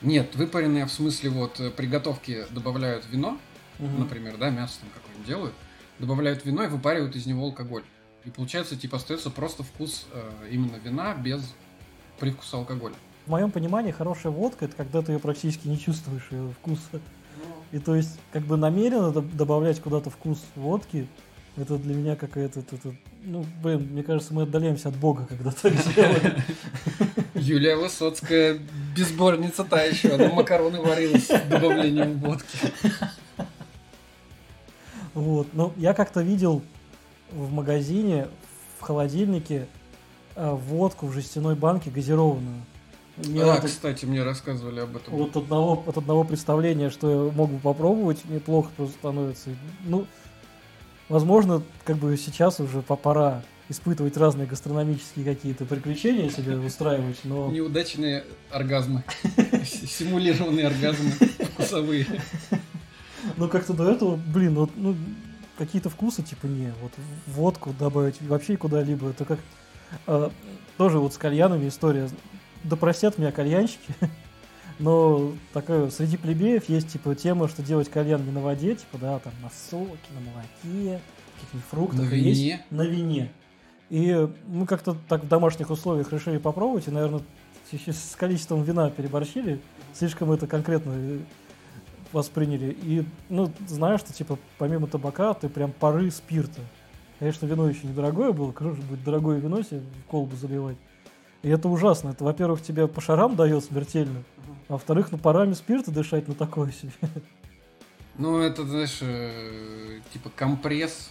Нет, 0.00 0.34
выпаренная 0.34 0.86
в 0.86 0.92
смысле 0.92 1.30
вот 1.30 1.60
э, 1.60 1.70
при 1.70 1.86
готовке 1.86 2.46
добавляют 2.50 3.06
вино, 3.10 3.38
Мгм. 3.78 4.00
например, 4.00 4.36
да, 4.38 4.50
мясо 4.50 4.78
там 4.80 4.90
какое-нибудь 4.94 5.26
делают, 5.26 5.54
добавляют 5.98 6.44
вино 6.44 6.64
и 6.64 6.68
выпаривают 6.68 7.14
из 7.16 7.26
него 7.26 7.44
алкоголь. 7.44 7.84
И 8.24 8.30
получается, 8.30 8.76
типа, 8.76 8.96
остается 8.96 9.30
просто 9.30 9.62
вкус 9.62 10.06
э, 10.12 10.48
именно 10.50 10.76
вина 10.76 11.14
без 11.14 11.42
привкуса 12.18 12.56
алкоголя. 12.56 12.94
В 13.26 13.30
моем 13.30 13.50
понимании 13.50 13.92
хорошая 13.92 14.32
водка 14.32 14.64
это 14.64 14.74
когда 14.76 15.02
ты 15.02 15.12
ее 15.12 15.18
практически 15.18 15.68
не 15.68 15.78
чувствуешь 15.78 16.26
ее 16.30 16.50
вкуса. 16.60 17.00
И 17.72 17.78
то 17.78 17.94
есть, 17.94 18.18
как 18.32 18.42
бы 18.42 18.56
намеренно 18.56 19.08
доб- 19.12 19.34
добавлять 19.34 19.80
куда-то 19.80 20.10
вкус 20.10 20.38
водки, 20.56 21.06
это 21.56 21.76
для 21.78 21.94
меня 21.94 22.16
какая-то, 22.16 22.60
это- 22.60 22.94
ну, 23.24 23.44
блин, 23.62 23.88
мне 23.92 24.02
кажется, 24.02 24.32
мы 24.34 24.42
отдаляемся 24.42 24.88
от 24.88 24.96
Бога, 24.96 25.26
когда 25.28 25.50
так 25.50 25.72
делаем. 25.94 26.42
Юлия 27.34 27.76
Высоцкая, 27.76 28.58
безборница 28.96 29.64
та 29.64 29.82
еще, 29.82 30.10
она 30.14 30.28
макароны 30.30 30.80
варила 30.80 31.16
с 31.18 31.28
добавлением 31.48 32.18
водки. 32.20 32.58
Вот. 35.14 35.48
Но 35.52 35.72
я 35.76 35.94
как-то 35.94 36.22
видел 36.22 36.62
в 37.32 37.52
магазине, 37.52 38.28
в 38.78 38.82
холодильнике, 38.82 39.66
а, 40.34 40.54
водку 40.54 41.06
в 41.06 41.12
жестяной 41.12 41.54
банке 41.54 41.90
газированную. 41.90 42.62
Мне 43.18 43.40
Да, 43.44 43.54
вот, 43.56 43.64
кстати, 43.64 44.06
мне 44.06 44.22
рассказывали 44.22 44.80
об 44.80 44.96
этом. 44.96 45.12
вот 45.14 45.36
одного, 45.36 45.82
от 45.86 45.98
одного 45.98 46.24
представления, 46.24 46.88
что 46.88 47.26
я 47.26 47.32
мог 47.32 47.50
бы 47.50 47.58
попробовать, 47.58 48.24
мне 48.24 48.40
плохо 48.40 48.70
просто 48.74 48.94
становится. 48.96 49.50
Ну, 49.84 50.06
возможно, 51.08 51.62
как 51.84 51.96
бы 51.96 52.16
сейчас 52.16 52.60
уже 52.60 52.82
по- 52.82 52.96
пора 52.96 53.42
испытывать 53.68 54.16
разные 54.16 54.46
гастрономические 54.46 55.24
какие-то 55.24 55.64
приключения 55.64 56.28
себе 56.30 56.56
устраивать, 56.58 57.20
но... 57.24 57.50
Неудачные 57.50 58.24
оргазмы. 58.50 59.04
Симулированные 59.64 60.66
оргазмы 60.66 61.10
вкусовые. 61.10 62.06
Ну, 63.36 63.48
как-то 63.48 63.72
до 63.72 63.90
этого, 63.90 64.16
блин, 64.16 64.54
вот, 64.56 64.70
ну, 64.76 64.96
какие-то 65.56 65.90
вкусы, 65.90 66.22
типа, 66.22 66.46
не, 66.46 66.72
вот 66.82 66.92
водку 67.26 67.74
добавить 67.78 68.20
вообще 68.22 68.56
куда-либо, 68.56 69.10
это 69.10 69.24
как... 69.24 69.38
а, 70.06 70.30
тоже 70.76 70.98
вот 70.98 71.14
с 71.14 71.18
кальянами 71.18 71.68
история. 71.68 72.08
Да 72.64 72.76
простят 72.76 73.18
меня 73.18 73.32
кальянщики, 73.32 73.94
но 74.82 75.32
такая 75.52 75.90
среди 75.90 76.16
плебеев 76.16 76.68
есть, 76.68 76.88
типа, 76.88 77.14
тема, 77.14 77.46
что 77.46 77.62
делать 77.62 77.88
кальян 77.88 78.24
не 78.24 78.32
на 78.32 78.40
воде, 78.40 78.74
типа, 78.74 78.98
да, 79.00 79.18
там, 79.20 79.32
на 79.40 79.48
соке, 79.48 79.96
на 80.12 80.20
молоке, 80.20 81.00
каких-нибудь 81.36 81.68
фруктах. 81.70 82.10
На 82.10 82.14
есть 82.14 82.40
вине? 82.40 82.66
На 82.70 82.82
вине. 82.82 83.32
И 83.90 84.28
мы 84.48 84.66
как-то 84.66 84.96
так 85.08 85.22
в 85.22 85.28
домашних 85.28 85.70
условиях 85.70 86.12
решили 86.12 86.38
попробовать, 86.38 86.88
и, 86.88 86.90
наверное, 86.90 87.22
с 87.70 88.16
количеством 88.16 88.64
вина 88.64 88.90
переборщили, 88.90 89.60
слишком 89.94 90.32
это 90.32 90.48
конкретно 90.48 90.92
э, 90.96 91.18
восприняли. 92.10 92.76
И, 92.82 93.04
ну, 93.28 93.52
знаешь, 93.68 94.00
что, 94.00 94.12
типа, 94.12 94.36
помимо 94.58 94.88
табака, 94.88 95.32
ты 95.34 95.48
прям 95.48 95.70
пары 95.70 96.10
спирта. 96.10 96.60
Конечно, 97.20 97.46
вино 97.46 97.68
еще 97.68 97.86
недорогое 97.86 98.32
было, 98.32 98.50
конечно, 98.50 98.82
будет 98.82 99.04
дорогое 99.04 99.38
вино 99.38 99.62
себе 99.62 99.80
в 99.80 100.10
колбу 100.10 100.34
заливать. 100.34 100.76
И 101.42 101.48
это 101.48 101.68
ужасно. 101.68 102.10
Это, 102.10 102.24
во-первых, 102.24 102.62
тебе 102.62 102.86
по 102.86 103.00
шарам 103.00 103.34
дает 103.36 103.64
смертельно, 103.64 104.22
а 104.68 104.74
во-вторых, 104.74 105.10
ну, 105.10 105.18
парами 105.18 105.54
спирта 105.54 105.90
дышать, 105.90 106.28
ну, 106.28 106.34
такое 106.34 106.72
себе. 106.72 106.92
Ну, 108.18 108.40
это, 108.40 108.64
знаешь, 108.64 108.98
э, 109.00 110.00
типа 110.12 110.30
компресс, 110.36 111.10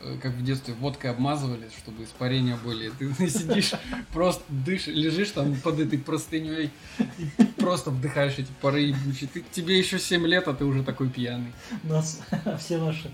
э, 0.00 0.16
как 0.22 0.32
в 0.32 0.44
детстве 0.44 0.74
водкой 0.74 1.10
обмазывали, 1.10 1.68
чтобы 1.76 2.04
испарения 2.04 2.56
были. 2.56 2.90
Ты 2.90 3.12
сидишь, 3.28 3.72
просто 4.12 4.44
дышишь, 4.48 4.94
лежишь 4.94 5.32
там 5.32 5.56
под 5.56 5.80
этой 5.80 5.98
простыней 5.98 6.70
и 7.18 7.44
просто 7.60 7.90
вдыхаешь 7.90 8.38
эти 8.38 8.50
пары 8.62 8.80
ебучие. 8.80 9.28
Ты, 9.32 9.44
тебе 9.50 9.78
еще 9.78 9.98
7 9.98 10.24
лет, 10.26 10.48
а 10.48 10.54
ты 10.54 10.64
уже 10.64 10.84
такой 10.84 11.10
пьяный. 11.10 11.52
У 11.82 11.88
нас 11.88 12.22
все 12.60 12.78
наши 12.78 13.10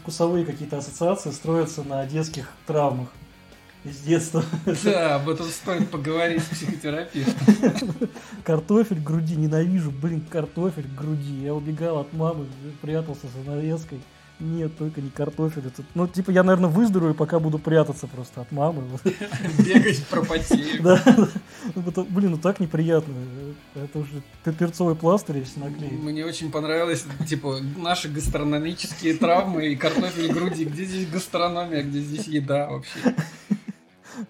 вкусовые 0.00 0.46
какие-то 0.46 0.78
ассоциации 0.78 1.30
строятся 1.30 1.82
на 1.84 2.06
детских 2.06 2.52
травмах 2.66 3.08
из 3.88 3.98
детства. 3.98 4.44
Да, 4.84 5.16
об 5.16 5.28
этом 5.28 5.46
стоит 5.46 5.90
поговорить 5.90 6.42
с 6.42 6.46
психотерапевтом. 6.46 8.08
Картофель 8.44 9.00
груди, 9.00 9.36
ненавижу, 9.36 9.90
блин, 9.90 10.22
картофель 10.28 10.84
к 10.84 10.94
груди. 10.94 11.42
Я 11.42 11.54
убегал 11.54 11.98
от 11.98 12.12
мамы, 12.12 12.46
прятался 12.80 13.26
за 13.28 13.50
навеской. 13.50 14.00
Нет, 14.40 14.78
только 14.78 15.00
не 15.00 15.10
картофель. 15.10 15.66
Это, 15.66 15.82
ну, 15.96 16.06
типа, 16.06 16.30
я, 16.30 16.44
наверное, 16.44 16.70
выздоровею, 16.70 17.12
пока 17.16 17.40
буду 17.40 17.58
прятаться 17.58 18.06
просто 18.06 18.42
от 18.42 18.52
мамы. 18.52 18.84
Бегать 19.58 20.06
пропотею. 20.06 20.80
Да. 20.80 21.02
Ну, 21.74 22.06
блин, 22.08 22.30
ну 22.30 22.38
так 22.38 22.60
неприятно. 22.60 23.14
Это 23.74 23.98
уже 23.98 24.22
пе- 24.44 24.52
перцовый 24.52 24.94
пластырь 24.94 25.38
если 25.38 25.58
наклеить. 25.58 25.92
Мне 26.00 26.24
очень 26.24 26.52
понравилось, 26.52 27.04
типа, 27.28 27.58
наши 27.76 28.08
гастрономические 28.08 29.14
травмы 29.14 29.66
и 29.66 29.76
картофель 29.76 30.32
груди. 30.32 30.66
Где 30.66 30.84
здесь 30.84 31.08
гастрономия, 31.08 31.82
где 31.82 32.00
здесь 32.00 32.28
еда 32.28 32.68
вообще? 32.70 33.16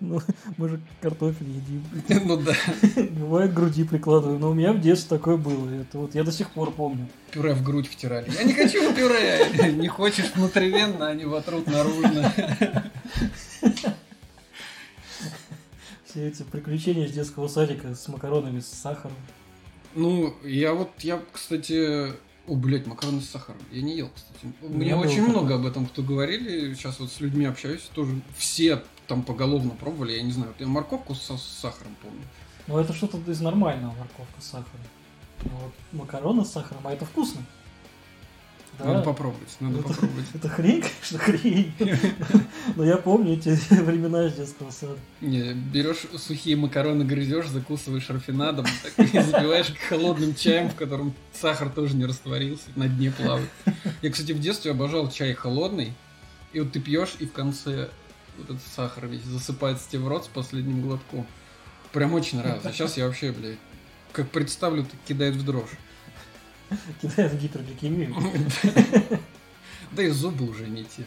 Ну, 0.00 0.21
мы 0.57 0.68
же 0.68 0.80
картофель 1.00 1.49
едим. 1.49 1.85
Ну 2.26 2.37
да, 2.37 2.54
Бывает, 3.12 3.54
груди 3.54 3.85
прикладываю. 3.85 4.38
Но 4.38 4.50
у 4.50 4.54
меня 4.54 4.73
в 4.73 4.80
детстве 4.80 5.18
такое 5.18 5.37
было. 5.37 5.68
Это 5.71 5.99
вот 5.99 6.14
я 6.14 6.25
до 6.25 6.33
сих 6.33 6.50
пор 6.50 6.73
помню. 6.73 7.09
пюре 7.30 7.54
в 7.54 7.62
грудь 7.62 7.88
втирали. 7.88 8.30
Я 8.37 8.45
не 8.45 8.54
хочу 8.54 8.95
пюре. 8.95 9.73
Не 9.78 9.88
хочешь 9.88 10.33
внутривенно, 10.35 11.09
они 11.09 11.25
вотрут 11.25 11.66
наружно. 11.66 12.33
Все 16.04 16.28
эти 16.28 16.42
приключения 16.42 17.07
с 17.07 17.12
детского 17.12 17.49
садика 17.49 17.95
с 17.95 18.09
макаронами, 18.09 18.61
с 18.61 18.66
сахаром. 18.68 19.16
Ну, 19.95 20.35
я 20.42 20.73
вот, 20.75 20.90
я, 21.00 21.21
кстати... 21.33 22.12
О, 22.47 22.54
блядь, 22.54 22.87
макароны 22.87 23.21
с 23.21 23.28
сахаром. 23.28 23.61
Я 23.71 23.83
не 23.83 23.99
ел, 23.99 24.11
кстати. 24.14 24.54
Мне 24.62 24.95
было 24.95 25.04
очень 25.04 25.23
много 25.28 25.57
об 25.57 25.66
этом 25.66 25.85
кто 25.87 26.02
говорили. 26.02 26.73
Сейчас 26.73 26.99
вот 26.99 27.12
с 27.12 27.21
людьми 27.21 27.45
общаюсь, 27.45 27.90
тоже 27.95 28.23
все 28.38 28.83
там 29.09 29.23
поголовно 29.23 29.71
пробовали. 29.71 30.12
Я 30.12 30.23
не 30.23 30.31
знаю, 30.33 30.55
я 30.59 30.67
морковку 30.67 31.15
со 31.15 31.37
с 31.37 31.43
сахаром 31.43 31.97
помню. 32.00 32.21
Но 32.67 32.79
это 32.79 32.93
что-то 32.93 33.19
из 33.31 33.41
нормального 33.41 33.93
морковка 33.95 34.41
с 34.41 34.45
сахаром. 34.45 34.87
А 35.45 35.49
вот 35.65 35.73
макароны 35.93 36.45
с 36.45 36.50
сахаром, 36.53 36.87
а 36.87 36.93
это 36.93 37.07
вкусно. 37.07 37.41
Да. 38.79 38.85
Надо 38.85 39.03
попробовать, 39.03 39.57
надо 39.59 39.81
Это- 39.81 39.88
попробовать. 39.88 40.27
Это 40.35 40.49
хрень, 40.49 40.83
конечно, 40.83 41.19
хрень. 41.19 41.73
Но 42.77 42.85
я 42.85 42.97
помню 42.99 43.33
эти 43.33 43.49
времена 43.75 44.29
с 44.29 44.35
детского 44.35 44.71
сада. 44.71 44.97
Не, 45.21 45.53
берешь 45.53 46.07
сухие 46.17 46.55
макароны, 46.55 47.05
грызешь, 47.05 47.49
закусываешь 47.49 48.09
рафинадом, 48.09 48.67
и 48.99 49.03
запиваешь 49.07 49.73
холодным 49.88 50.35
чаем, 50.35 50.69
в 50.69 50.77
котором 50.77 51.12
сахар 51.33 51.71
тоже 51.71 51.97
не 51.97 52.05
растворился, 52.05 52.67
на 52.77 52.87
дне 52.88 53.11
плавает. 53.11 53.49
Я, 54.03 54.12
кстати, 54.12 54.31
в 54.31 54.38
детстве 54.38 54.71
обожал 54.71 55.11
чай 55.11 55.33
холодный, 55.35 55.93
и 56.53 56.61
вот 56.61 56.71
ты 56.71 56.79
пьешь, 56.79 57.17
и 57.19 57.27
в 57.27 57.33
конце 57.33 57.88
этот 58.42 58.59
сахар 58.75 59.07
весь 59.07 59.23
засыпается 59.23 59.88
тебе 59.90 60.02
в 60.02 60.09
рот 60.09 60.25
с 60.25 60.28
последним 60.28 60.83
глотком. 60.83 61.26
Прям 61.92 62.14
очень 62.14 62.38
нравилось. 62.38 62.64
А 62.64 62.73
сейчас 62.73 62.97
я 62.97 63.07
вообще, 63.07 63.33
блядь, 63.33 63.59
как 64.12 64.30
представлю, 64.30 64.85
так 64.85 64.99
кидает 65.07 65.35
в 65.37 65.45
дрожь. 65.45 65.78
Кидает 67.00 67.33
в 67.33 67.38
гипергликемию. 67.40 68.14
Да 69.90 70.02
и 70.02 70.11
зубы 70.11 70.47
уже 70.47 70.66
не 70.68 70.85
те. 70.85 71.07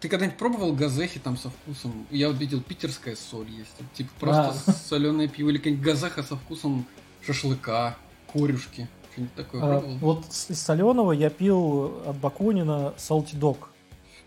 Ты 0.00 0.08
когда-нибудь 0.08 0.38
пробовал 0.38 0.72
газехи 0.72 1.18
там 1.18 1.36
со 1.36 1.50
вкусом? 1.50 2.06
Я 2.10 2.28
вот 2.28 2.38
видел, 2.38 2.60
питерская 2.60 3.16
соль 3.16 3.50
есть. 3.50 3.70
Вот 3.78 3.92
Типа 3.92 4.10
просто 4.18 4.72
соленое 4.88 5.28
пиво 5.28 5.50
или 5.50 5.58
какая-нибудь 5.58 5.84
газеха 5.84 6.22
со 6.22 6.36
вкусом 6.36 6.86
шашлыка, 7.24 7.96
корюшки. 8.32 8.88
Что-нибудь 9.16 9.34
такое 9.34 9.62
А, 9.62 9.80
пробовал? 9.80 9.98
Вот 10.00 10.24
с- 10.30 10.50
из 10.50 10.60
соленого 10.60 11.12
я 11.12 11.30
пил 11.30 12.02
от 12.06 12.16
Бакунина 12.18 12.92
Salty 12.98 13.34
Dog. 13.38 13.56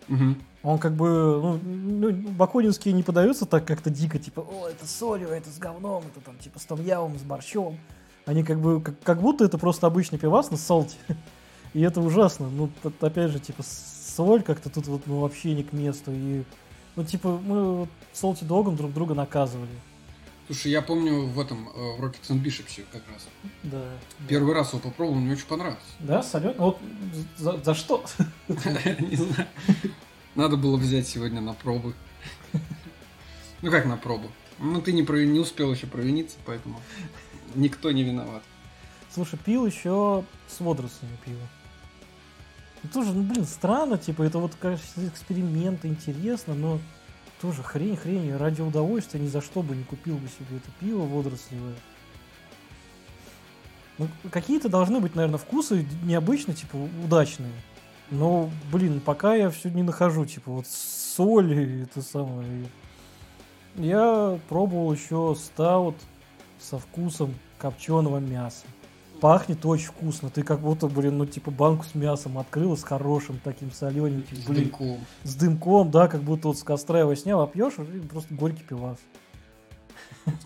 Мгм. 0.08 0.42
Он 0.64 0.78
как 0.80 0.94
бы, 0.96 1.08
ну, 1.08 1.60
ну, 1.64 2.12
бакунинские 2.32 2.94
не 2.94 3.04
подаются 3.04 3.46
так 3.46 3.66
как-то 3.66 3.90
дико, 3.90 4.20
типа, 4.20 4.42
о, 4.42 4.68
это 4.68 4.86
с 4.86 4.92
солью, 4.96 5.30
это 5.30 5.50
с 5.50 5.58
говном, 5.58 6.04
это 6.12 6.20
там, 6.26 6.38
типа, 6.38 6.60
с 6.60 6.66
томьявом, 6.66 7.18
с 7.18 7.22
борщом. 7.22 7.78
Они 8.26 8.44
как 8.44 8.60
бы, 8.60 8.82
как, 8.82 9.00
как 9.02 9.22
будто 9.22 9.46
это 9.46 9.58
просто 9.58 9.88
обычный 9.88 10.20
пивас, 10.20 10.52
но 10.52 10.58
с 10.58 10.62
салти. 10.62 10.98
И 11.74 11.82
это 11.82 12.02
ужасно. 12.02 12.50
Ну, 12.50 12.70
опять 13.00 13.32
же, 13.32 13.40
типа, 13.40 13.64
соль 13.64 14.42
как-то 14.42 14.70
тут 14.70 14.88
вот 14.88 15.04
ну, 15.06 15.20
вообще 15.22 15.54
не 15.54 15.64
к 15.64 15.72
месту. 15.72 16.12
И, 16.12 16.44
ну, 16.96 17.04
типа, 17.06 17.40
мы 17.46 17.76
вот 17.82 17.90
Солти 18.12 18.44
Догом 18.44 18.76
друг 18.76 18.92
друга 18.92 19.14
наказывали. 19.14 19.70
Слушай, 20.50 20.72
я 20.72 20.82
помню 20.82 21.28
в 21.28 21.40
этом, 21.40 21.70
э, 21.70 21.98
в 21.98 22.04
Rockets 22.04 22.30
and 22.30 22.42
Bishops 22.44 22.84
как 22.92 23.04
раз. 23.14 23.28
Да. 23.62 23.84
Первый 24.28 24.56
раз 24.56 24.70
его 24.74 24.80
попробовал, 24.80 25.20
мне 25.20 25.34
очень 25.34 25.46
понравилось. 25.46 25.78
Да, 26.00 26.24
соленый? 26.24 26.56
Вот 26.58 26.80
за, 27.38 27.64
за 27.64 27.76
что? 27.76 28.04
Не 28.48 29.16
знаю. 29.16 29.48
Надо 30.34 30.58
было 30.58 30.76
взять 30.76 31.08
сегодня 31.08 31.40
на 31.40 31.54
пробы. 31.54 31.94
Ну 33.62 33.70
как 33.70 33.86
на 33.86 33.96
пробу? 33.96 34.32
Ну 34.58 34.82
ты 34.82 34.92
не, 34.92 35.04
про- 35.04 35.24
не 35.24 35.40
успел 35.40 35.72
еще 35.72 35.86
провиниться, 35.86 36.38
поэтому 36.48 36.82
никто 37.54 37.92
не 37.92 38.04
виноват. 38.04 38.42
Слушай, 39.14 39.38
пил 39.38 39.68
еще 39.68 40.24
с 40.48 40.60
водорослями 40.60 41.16
пиво. 41.24 41.48
Ну, 42.82 42.90
тоже, 42.92 43.14
ну, 43.14 43.22
блин, 43.22 43.46
странно, 43.46 43.98
типа, 44.00 44.24
это 44.24 44.40
вот, 44.40 44.56
конечно, 44.60 45.06
эксперимент, 45.08 45.86
интересно, 45.86 46.56
но 46.56 46.80
тоже 47.42 47.64
хрень, 47.64 47.98
хрень, 47.98 48.36
ради 48.36 48.62
удовольствия 48.62 49.20
ни 49.20 49.28
за 49.28 49.42
что 49.42 49.62
бы 49.62 49.76
не 49.76 49.84
купил 49.84 50.18
бы 50.18 50.28
себе 50.28 50.58
это 50.58 50.70
пиво 50.80 51.06
водорослевое. 51.06 51.76
Ну, 53.98 54.08
какие-то 54.32 54.70
должны 54.70 55.00
быть, 55.00 55.16
наверное, 55.16 55.38
вкусы 55.38 55.86
необычно, 56.04 56.54
типа, 56.54 56.78
удачные. 57.04 57.52
Но, 58.12 58.50
блин, 58.72 59.02
пока 59.02 59.36
я 59.36 59.50
все 59.50 59.70
не 59.70 59.84
нахожу, 59.84 60.26
типа, 60.26 60.52
вот 60.52 60.68
соль 60.68 61.54
и 61.54 61.84
это 61.84 62.02
самое. 62.02 62.66
Я 63.76 64.40
пробовал 64.48 64.92
еще 64.94 65.36
стаут 65.38 65.96
со 66.60 66.80
вкусом 66.80 67.36
копченого 67.58 68.20
мяса. 68.20 68.66
Пахнет 69.20 69.66
очень 69.66 69.88
вкусно. 69.88 70.30
Ты 70.30 70.44
как 70.44 70.62
будто, 70.62 70.88
блин, 70.88 71.18
ну 71.18 71.26
типа 71.26 71.52
банку 71.52 71.86
с 71.86 71.96
мясом 71.96 72.38
открыл, 72.38 72.78
с 72.78 72.84
хорошим 72.84 73.40
таким 73.44 73.72
солененьким, 73.72 74.38
С 74.38 74.46
блин, 74.46 74.64
дымком. 74.66 75.00
с 75.24 75.36
дымком, 75.36 75.92
да, 75.92 76.08
как 76.08 76.22
будто 76.22 76.48
вот 76.50 76.58
с 76.58 76.64
костра 76.64 77.00
его 77.02 77.14
снял, 77.16 77.42
а 77.42 77.48
пьешь, 77.48 77.74
и 77.80 78.00
просто 78.08 78.34
горький 78.34 78.64
пивас. 78.64 78.98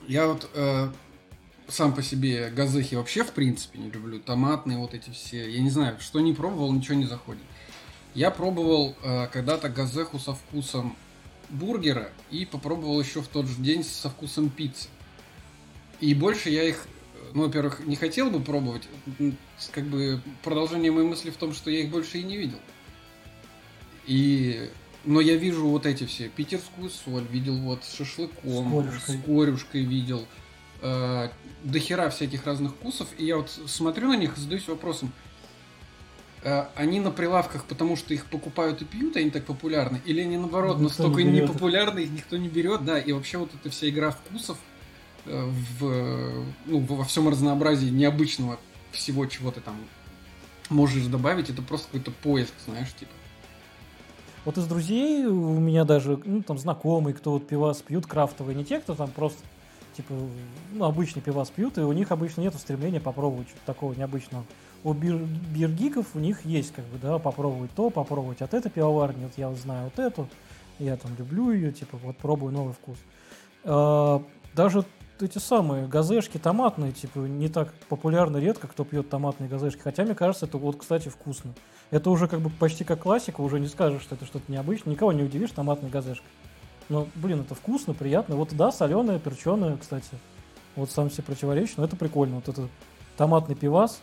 Я 0.08 0.28
вот 0.28 0.50
э, 0.54 0.90
сам 1.68 1.94
по 1.94 2.02
себе 2.02 2.50
газехи 2.50 2.96
вообще 2.96 3.24
в 3.24 3.32
принципе 3.32 3.80
не 3.80 3.90
люблю. 3.90 4.20
Томатные 4.20 4.78
вот 4.78 4.94
эти 4.94 5.10
все. 5.10 5.50
Я 5.50 5.62
не 5.62 5.70
знаю, 5.70 6.00
что 6.00 6.20
не 6.20 6.34
пробовал, 6.34 6.72
ничего 6.74 6.96
не 6.96 7.06
заходит. 7.06 7.44
Я 8.16 8.32
пробовал 8.32 8.96
э, 9.04 9.28
когда-то 9.28 9.70
газеху 9.70 10.20
со 10.20 10.34
вкусом 10.34 10.96
бургера 11.50 12.10
и 12.32 12.46
попробовал 12.46 13.00
еще 13.00 13.22
в 13.22 13.28
тот 13.28 13.46
же 13.48 13.56
день 13.56 13.84
со 13.84 14.10
вкусом 14.10 14.50
пиццы. 14.50 14.88
И 16.00 16.14
больше 16.14 16.50
я 16.50 16.64
их, 16.64 16.88
ну, 17.34 17.44
во-первых, 17.44 17.86
не 17.86 17.96
хотел 17.96 18.30
бы 18.30 18.40
пробовать. 18.40 18.84
Как 19.72 19.86
бы 19.86 20.22
продолжение 20.44 20.92
моей 20.92 21.08
мысли 21.08 21.30
в 21.30 21.38
том, 21.38 21.54
что 21.54 21.70
я 21.72 21.82
их 21.82 21.90
больше 21.90 22.20
и 22.20 22.24
не 22.24 22.38
видел. 22.38 22.60
И 24.06 24.70
но 25.06 25.20
я 25.20 25.36
вижу 25.36 25.68
вот 25.68 25.86
эти 25.86 26.06
все, 26.06 26.30
питерскую 26.30 26.90
соль 26.90 27.26
видел 27.30 27.58
вот 27.58 27.84
с 27.84 27.94
шашлыком, 27.94 28.50
С 28.50 28.72
корюшкой. 28.72 29.18
с 29.18 29.26
корюшкой 29.26 29.84
видел, 29.84 30.26
э, 30.82 31.30
до 31.64 31.80
хера 31.80 32.10
всяких 32.10 32.46
разных 32.46 32.72
вкусов, 32.72 33.08
и 33.18 33.26
я 33.26 33.38
вот 33.38 33.50
смотрю 33.50 34.10
на 34.10 34.16
них 34.16 34.38
и 34.38 34.40
задаюсь 34.40 34.68
вопросом, 34.68 35.12
э, 36.44 36.66
они 36.76 37.02
на 37.02 37.12
прилавках, 37.12 37.66
потому 37.66 37.98
что 37.98 38.14
их 38.14 38.28
покупают 38.28 38.82
и 38.82 38.86
пьют, 38.86 39.18
они 39.18 39.30
так 39.30 39.46
популярны, 39.46 40.02
или 40.06 40.22
они 40.22 40.38
наоборот 40.38 40.80
Никто 40.80 40.84
настолько 40.84 41.24
не 41.24 41.42
непопулярны, 41.42 42.00
их 42.00 42.12
никто 42.12 42.38
не 42.38 42.48
берет, 42.48 42.86
да, 42.86 42.98
и 42.98 43.12
вообще 43.12 43.38
вот 43.38 43.52
эта 43.54 43.70
вся 43.70 43.90
игра 43.90 44.12
вкусов 44.12 44.58
в, 45.26 45.86
э, 45.86 46.44
ну, 46.66 46.80
во 46.80 47.04
всем 47.04 47.30
разнообразии 47.30 47.90
необычного 47.90 48.60
всего, 48.92 49.26
чего 49.26 49.52
ты 49.52 49.62
там 49.62 49.76
можешь 50.70 51.06
добавить, 51.06 51.50
это 51.50 51.62
просто 51.62 51.88
какой-то 51.88 52.12
поиск, 52.12 52.54
знаешь, 52.66 52.94
типа. 52.94 53.12
Вот 54.46 54.58
из 54.58 54.66
друзей 54.66 55.26
у 55.26 55.60
меня 55.60 55.86
даже, 55.86 56.20
ну, 56.26 56.42
там, 56.44 56.58
знакомые, 56.58 57.14
кто 57.14 57.32
вот 57.32 57.48
пивас 57.48 57.82
пьют 57.82 58.06
крафтовые, 58.06 58.56
не 58.56 58.66
те, 58.66 58.80
кто 58.80 58.94
там 58.94 59.10
просто, 59.12 59.42
типа, 59.96 60.14
ну, 60.74 60.86
обычный 60.86 61.22
пивас 61.22 61.50
пьют, 61.50 61.78
и 61.78 61.82
у 61.82 61.92
них 61.94 62.12
обычно 62.12 62.42
нет 62.42 62.54
стремления 62.56 63.00
попробовать 63.00 63.48
что-то 63.48 63.66
такого 63.66 63.94
необычного. 63.94 64.44
У 64.84 64.92
бир- 64.92 65.26
биргиков 65.56 66.08
у 66.14 66.20
них 66.20 66.44
есть, 66.46 66.74
как 66.74 66.84
бы, 66.86 66.98
да, 67.02 67.20
попробовать 67.20 67.72
то, 67.74 67.90
попробовать 67.90 68.42
от 68.42 68.54
этой 68.54 68.70
пивоварни, 68.70 69.24
вот 69.24 69.34
я 69.38 69.54
знаю 69.54 69.86
вот 69.86 70.00
эту, 70.00 70.28
я 70.80 70.98
там 70.98 71.12
люблю 71.18 71.52
ее, 71.52 71.72
типа, 71.72 71.98
вот 72.04 72.18
пробую 72.18 72.52
новый 72.52 72.74
вкус. 72.74 72.98
А, 73.64 74.22
Даже 74.54 74.84
эти 75.24 75.38
самые 75.38 75.88
газешки 75.88 76.38
томатные, 76.38 76.92
типа, 76.92 77.20
не 77.20 77.48
так 77.48 77.74
популярны 77.90 78.38
редко, 78.38 78.68
кто 78.68 78.84
пьет 78.84 79.10
томатные 79.10 79.50
газешки. 79.50 79.82
Хотя, 79.82 80.04
мне 80.04 80.16
кажется, 80.16 80.46
это 80.46 80.58
вот, 80.58 80.78
кстати, 80.78 81.10
вкусно. 81.10 81.54
Это 81.92 82.10
уже 82.10 82.28
как 82.28 82.42
бы 82.42 82.50
почти 82.50 82.84
как 82.84 83.02
классика, 83.02 83.42
уже 83.42 83.60
не 83.60 83.68
скажешь, 83.68 84.02
что 84.02 84.16
это 84.16 84.26
что-то 84.26 84.52
необычное. 84.52 84.94
Никого 84.94 85.12
не 85.12 85.24
удивишь 85.24 85.52
томатной 85.52 85.90
газешкой. 85.90 86.30
Но, 86.90 87.08
блин, 87.16 87.42
это 87.42 87.56
вкусно, 87.56 87.94
приятно. 87.94 88.36
Вот 88.36 88.54
да, 88.56 88.72
соленое, 88.72 89.20
перченое, 89.20 89.78
кстати. 89.78 90.18
Вот 90.76 90.92
сам 90.92 91.10
себе 91.10 91.24
противоречит, 91.24 91.78
но 91.78 91.86
это 91.86 91.96
прикольно. 91.96 92.36
Вот 92.36 92.50
это 92.50 92.68
томатный 93.16 93.56
пивас, 93.56 94.02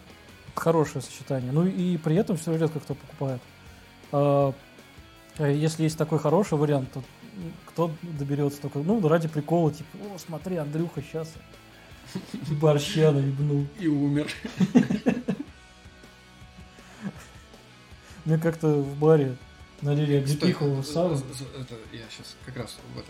хорошее 0.54 1.02
сочетание. 1.02 1.52
Ну 1.52 1.66
и 1.66 1.96
при 1.96 2.16
этом 2.16 2.36
все 2.36 2.56
редко 2.56 2.80
кто 2.80 2.94
покупает. 2.94 3.40
А, 5.38 5.44
а 5.44 5.48
если 5.48 5.84
есть 5.84 5.96
такой 5.98 6.18
хороший 6.18 6.58
вариант, 6.58 6.92
то 6.92 7.02
кто 7.66 7.90
доберется 8.02 8.60
только, 8.60 8.78
ну, 8.80 9.06
ради 9.08 9.28
прикола, 9.28 9.72
типа, 9.72 9.96
о, 10.14 10.18
смотри, 10.18 10.56
Андрюха 10.56 11.02
сейчас 11.02 11.32
борща 12.60 13.12
наебнул. 13.12 13.66
И 13.78 13.86
умер. 13.86 14.28
Мне 18.24 18.38
как-то 18.38 18.68
в 18.68 18.96
баре 18.98 19.36
налили 19.80 20.16
облепихового 20.18 20.80
э, 20.80 20.84
сала. 20.84 21.14
э, 21.14 21.18
э, 21.58 21.62
Это, 21.62 21.74
я 21.92 22.02
сейчас 22.10 22.36
как 22.44 22.56
раз 22.56 22.76
в 22.94 22.98
это. 22.98 23.08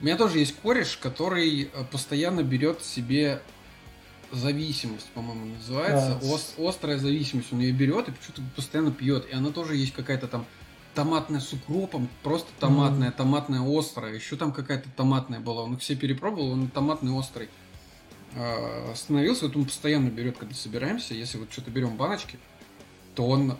У 0.00 0.04
меня 0.04 0.16
тоже 0.16 0.38
есть 0.38 0.56
кореш, 0.62 0.96
который 0.96 1.64
э, 1.72 1.84
постоянно 1.90 2.42
берет 2.42 2.82
себе 2.82 3.42
зависимость, 4.32 5.08
по-моему, 5.10 5.46
называется. 5.56 6.18
Да. 6.22 6.26
Ос- 6.32 6.54
острая 6.58 6.96
зависимость. 6.98 7.52
Он 7.52 7.58
ее 7.60 7.72
берет 7.72 8.08
и 8.08 8.12
почему-то 8.12 8.42
постоянно 8.56 8.92
пьет. 8.92 9.28
И 9.28 9.34
она 9.34 9.50
тоже 9.50 9.76
есть 9.76 9.92
какая-то 9.92 10.26
там 10.26 10.46
томатная 10.94 11.40
с 11.40 11.52
укропом, 11.52 12.08
просто 12.22 12.48
томатная, 12.58 13.10
томатная 13.12 13.60
острая. 13.60 14.14
Еще 14.14 14.36
там 14.36 14.52
какая-то 14.52 14.88
томатная 14.96 15.40
была. 15.40 15.62
Он 15.62 15.74
их 15.74 15.80
все 15.80 15.96
перепробовал, 15.96 16.50
он 16.50 16.68
томатный 16.68 17.12
острый. 17.12 17.48
А, 18.36 18.90
Остановился, 18.92 19.46
вот 19.46 19.56
он 19.56 19.64
постоянно 19.64 20.08
берет, 20.08 20.38
когда 20.38 20.54
собираемся. 20.54 21.14
Если 21.14 21.38
вот 21.38 21.52
что-то 21.52 21.70
берем 21.70 21.96
баночки, 21.96 22.38
то 23.14 23.26
он 23.26 23.56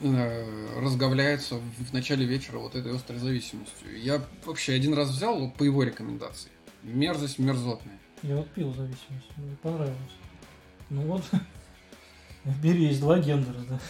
э, 0.00 0.80
разговляется 0.80 1.56
в, 1.56 1.84
в 1.90 1.92
начале 1.92 2.24
вечера 2.24 2.58
вот 2.58 2.74
этой 2.74 2.94
острой 2.94 3.18
зависимостью. 3.18 4.00
Я 4.00 4.22
вообще 4.44 4.74
один 4.74 4.94
раз 4.94 5.10
взял 5.10 5.50
по 5.50 5.64
его 5.64 5.82
рекомендации. 5.82 6.50
Мерзость 6.82 7.38
мерзотная. 7.38 7.98
Я 8.22 8.36
вот 8.36 8.50
пил 8.50 8.72
зависимость, 8.72 9.36
мне 9.36 9.56
понравилось. 9.62 9.96
Ну 10.88 11.02
вот, 11.02 11.24
в 12.44 12.64
мире 12.64 12.86
есть 12.86 13.00
два 13.00 13.18
гендера, 13.18 13.58
да. 13.68 13.80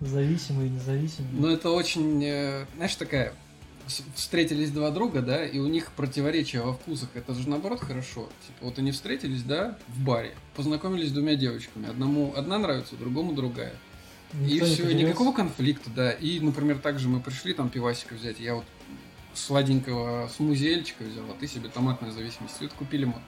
Зависимый 0.00 0.66
и 0.66 0.70
независимый. 0.70 1.30
Но 1.32 1.48
это 1.50 1.70
очень, 1.70 2.22
э, 2.24 2.66
знаешь, 2.76 2.94
такая... 2.96 3.32
Встретились 4.14 4.70
два 4.70 4.90
друга, 4.90 5.20
да, 5.20 5.44
и 5.44 5.58
у 5.58 5.66
них 5.66 5.92
противоречия 5.92 6.62
во 6.62 6.72
вкусах. 6.72 7.10
Это 7.12 7.34
же 7.34 7.46
наоборот 7.50 7.80
хорошо. 7.80 8.30
Типа, 8.46 8.58
вот 8.62 8.78
они 8.78 8.92
встретились, 8.92 9.42
да, 9.42 9.76
в 9.88 10.00
баре, 10.00 10.34
познакомились 10.56 11.10
с 11.10 11.12
двумя 11.12 11.34
девочками. 11.34 11.90
Одному 11.90 12.32
одна 12.34 12.58
нравится, 12.58 12.96
другому 12.96 13.34
другая. 13.34 13.74
И 14.32 14.36
Никто 14.36 14.66
не 14.66 14.72
все, 14.72 14.82
поделился. 14.84 15.06
никакого 15.06 15.32
конфликта, 15.34 15.90
да. 15.94 16.12
И, 16.12 16.40
например, 16.40 16.78
также 16.78 17.10
мы 17.10 17.20
пришли 17.20 17.52
там 17.52 17.68
пивасика 17.68 18.14
взять. 18.14 18.40
Я 18.40 18.54
вот 18.54 18.64
сладенького 19.34 20.30
смузельчика 20.34 21.04
взял, 21.04 21.24
а 21.30 21.34
ты 21.38 21.46
себе 21.46 21.68
томатную 21.68 22.14
зависимость. 22.14 22.56
И 22.60 22.64
вот 22.64 22.72
купили 22.72 23.04
мы. 23.04 23.20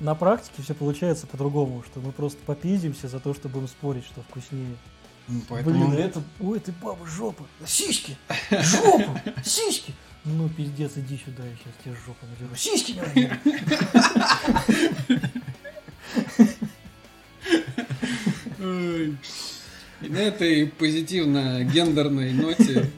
А, 0.00 0.04
На 0.04 0.14
практике 0.14 0.62
все 0.62 0.74
получается 0.74 1.26
по-другому, 1.26 1.82
что 1.84 2.00
мы 2.00 2.12
просто 2.12 2.38
попиздимся 2.44 3.08
за 3.08 3.20
то, 3.20 3.34
что 3.34 3.48
будем 3.48 3.68
спорить, 3.68 4.04
что 4.04 4.22
вкуснее. 4.22 4.76
Ну, 5.28 5.42
Поэтому... 5.48 5.88
Блин, 5.88 6.00
это, 6.00 6.22
у 6.40 6.54
этой 6.54 6.72
бабы 6.82 7.06
жопа, 7.06 7.44
сиськи, 7.66 8.16
жопа, 8.50 9.22
сиськи. 9.44 9.94
Ну, 10.24 10.48
пиздец, 10.48 10.92
иди 10.96 11.18
сюда, 11.18 11.44
я 11.44 11.52
сейчас 11.52 11.74
тебе 11.84 11.94
жопу 12.06 12.26
надеру. 12.26 12.56
Сиськи 12.56 12.92
не. 13.14 13.30
И 20.00 20.08
на 20.08 20.18
этой 20.18 20.66
позитивно 20.66 21.64
гендерной 21.64 22.32
ноте 22.32 22.90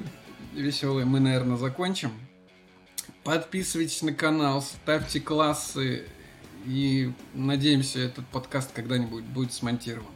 веселой 0.55 1.05
мы, 1.05 1.21
наверное, 1.21 1.57
закончим. 1.57 2.13
Подписывайтесь 3.25 4.03
на 4.03 4.13
канал, 4.13 4.63
ставьте 4.63 5.21
классы 5.21 6.05
и 6.67 7.13
надеемся, 7.35 8.01
этот 8.01 8.27
подкаст 8.27 8.73
когда-нибудь 8.73 9.25
будет 9.25 9.53
смонтирован. 9.53 10.13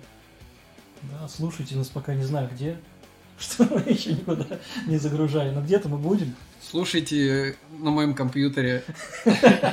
Да, 1.03 1.29
слушайте 1.29 1.77
нас 1.77 1.89
пока 1.89 2.15
не 2.15 2.25
знаю 2.25 2.49
где, 2.53 2.79
что 3.39 3.65
мы 3.65 3.81
еще 3.91 4.13
никуда 4.13 4.47
не 4.87 4.99
загружали, 4.99 5.51
но 5.51 5.63
где-то 5.63 5.89
мы 5.89 5.99
будем. 5.99 6.35
Слушайте 6.63 7.57
на 7.79 7.91
моем 7.91 8.15
компьютере 8.15 8.85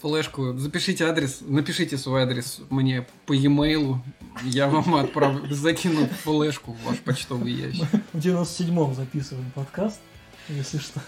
флешку, 0.00 0.52
запишите 0.58 1.06
адрес, 1.06 1.38
напишите 1.40 1.96
свой 1.96 2.22
адрес 2.22 2.60
мне 2.68 3.06
по 3.26 3.32
e-mail, 3.32 3.98
я 4.42 4.68
вам 4.68 4.94
отправлю, 4.96 5.54
закину 5.54 6.06
флешку 6.06 6.72
в 6.72 6.82
ваш 6.84 6.98
почтовый 6.98 7.52
ящик. 7.52 7.86
В 8.12 8.18
97-м 8.18 8.94
записываем 8.94 9.50
подкаст, 9.52 10.00
если 10.48 10.78
что. 10.78 11.00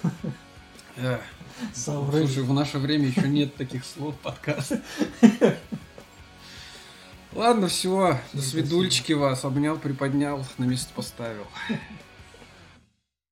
Сам 1.75 2.11
Слушай, 2.11 2.43
в 2.43 2.53
наше 2.53 2.79
время 2.79 3.09
еще 3.09 3.29
нет 3.29 3.55
таких 3.55 3.85
слов 3.85 4.15
подкаст. 4.17 4.75
Ладно, 7.33 7.69
все, 7.69 8.19
до 8.33 8.41
свидульчики 8.43 9.13
вас, 9.13 9.45
обнял, 9.45 9.77
приподнял, 9.77 10.45
на 10.57 10.65
место 10.65 10.93
поставил. 10.95 11.47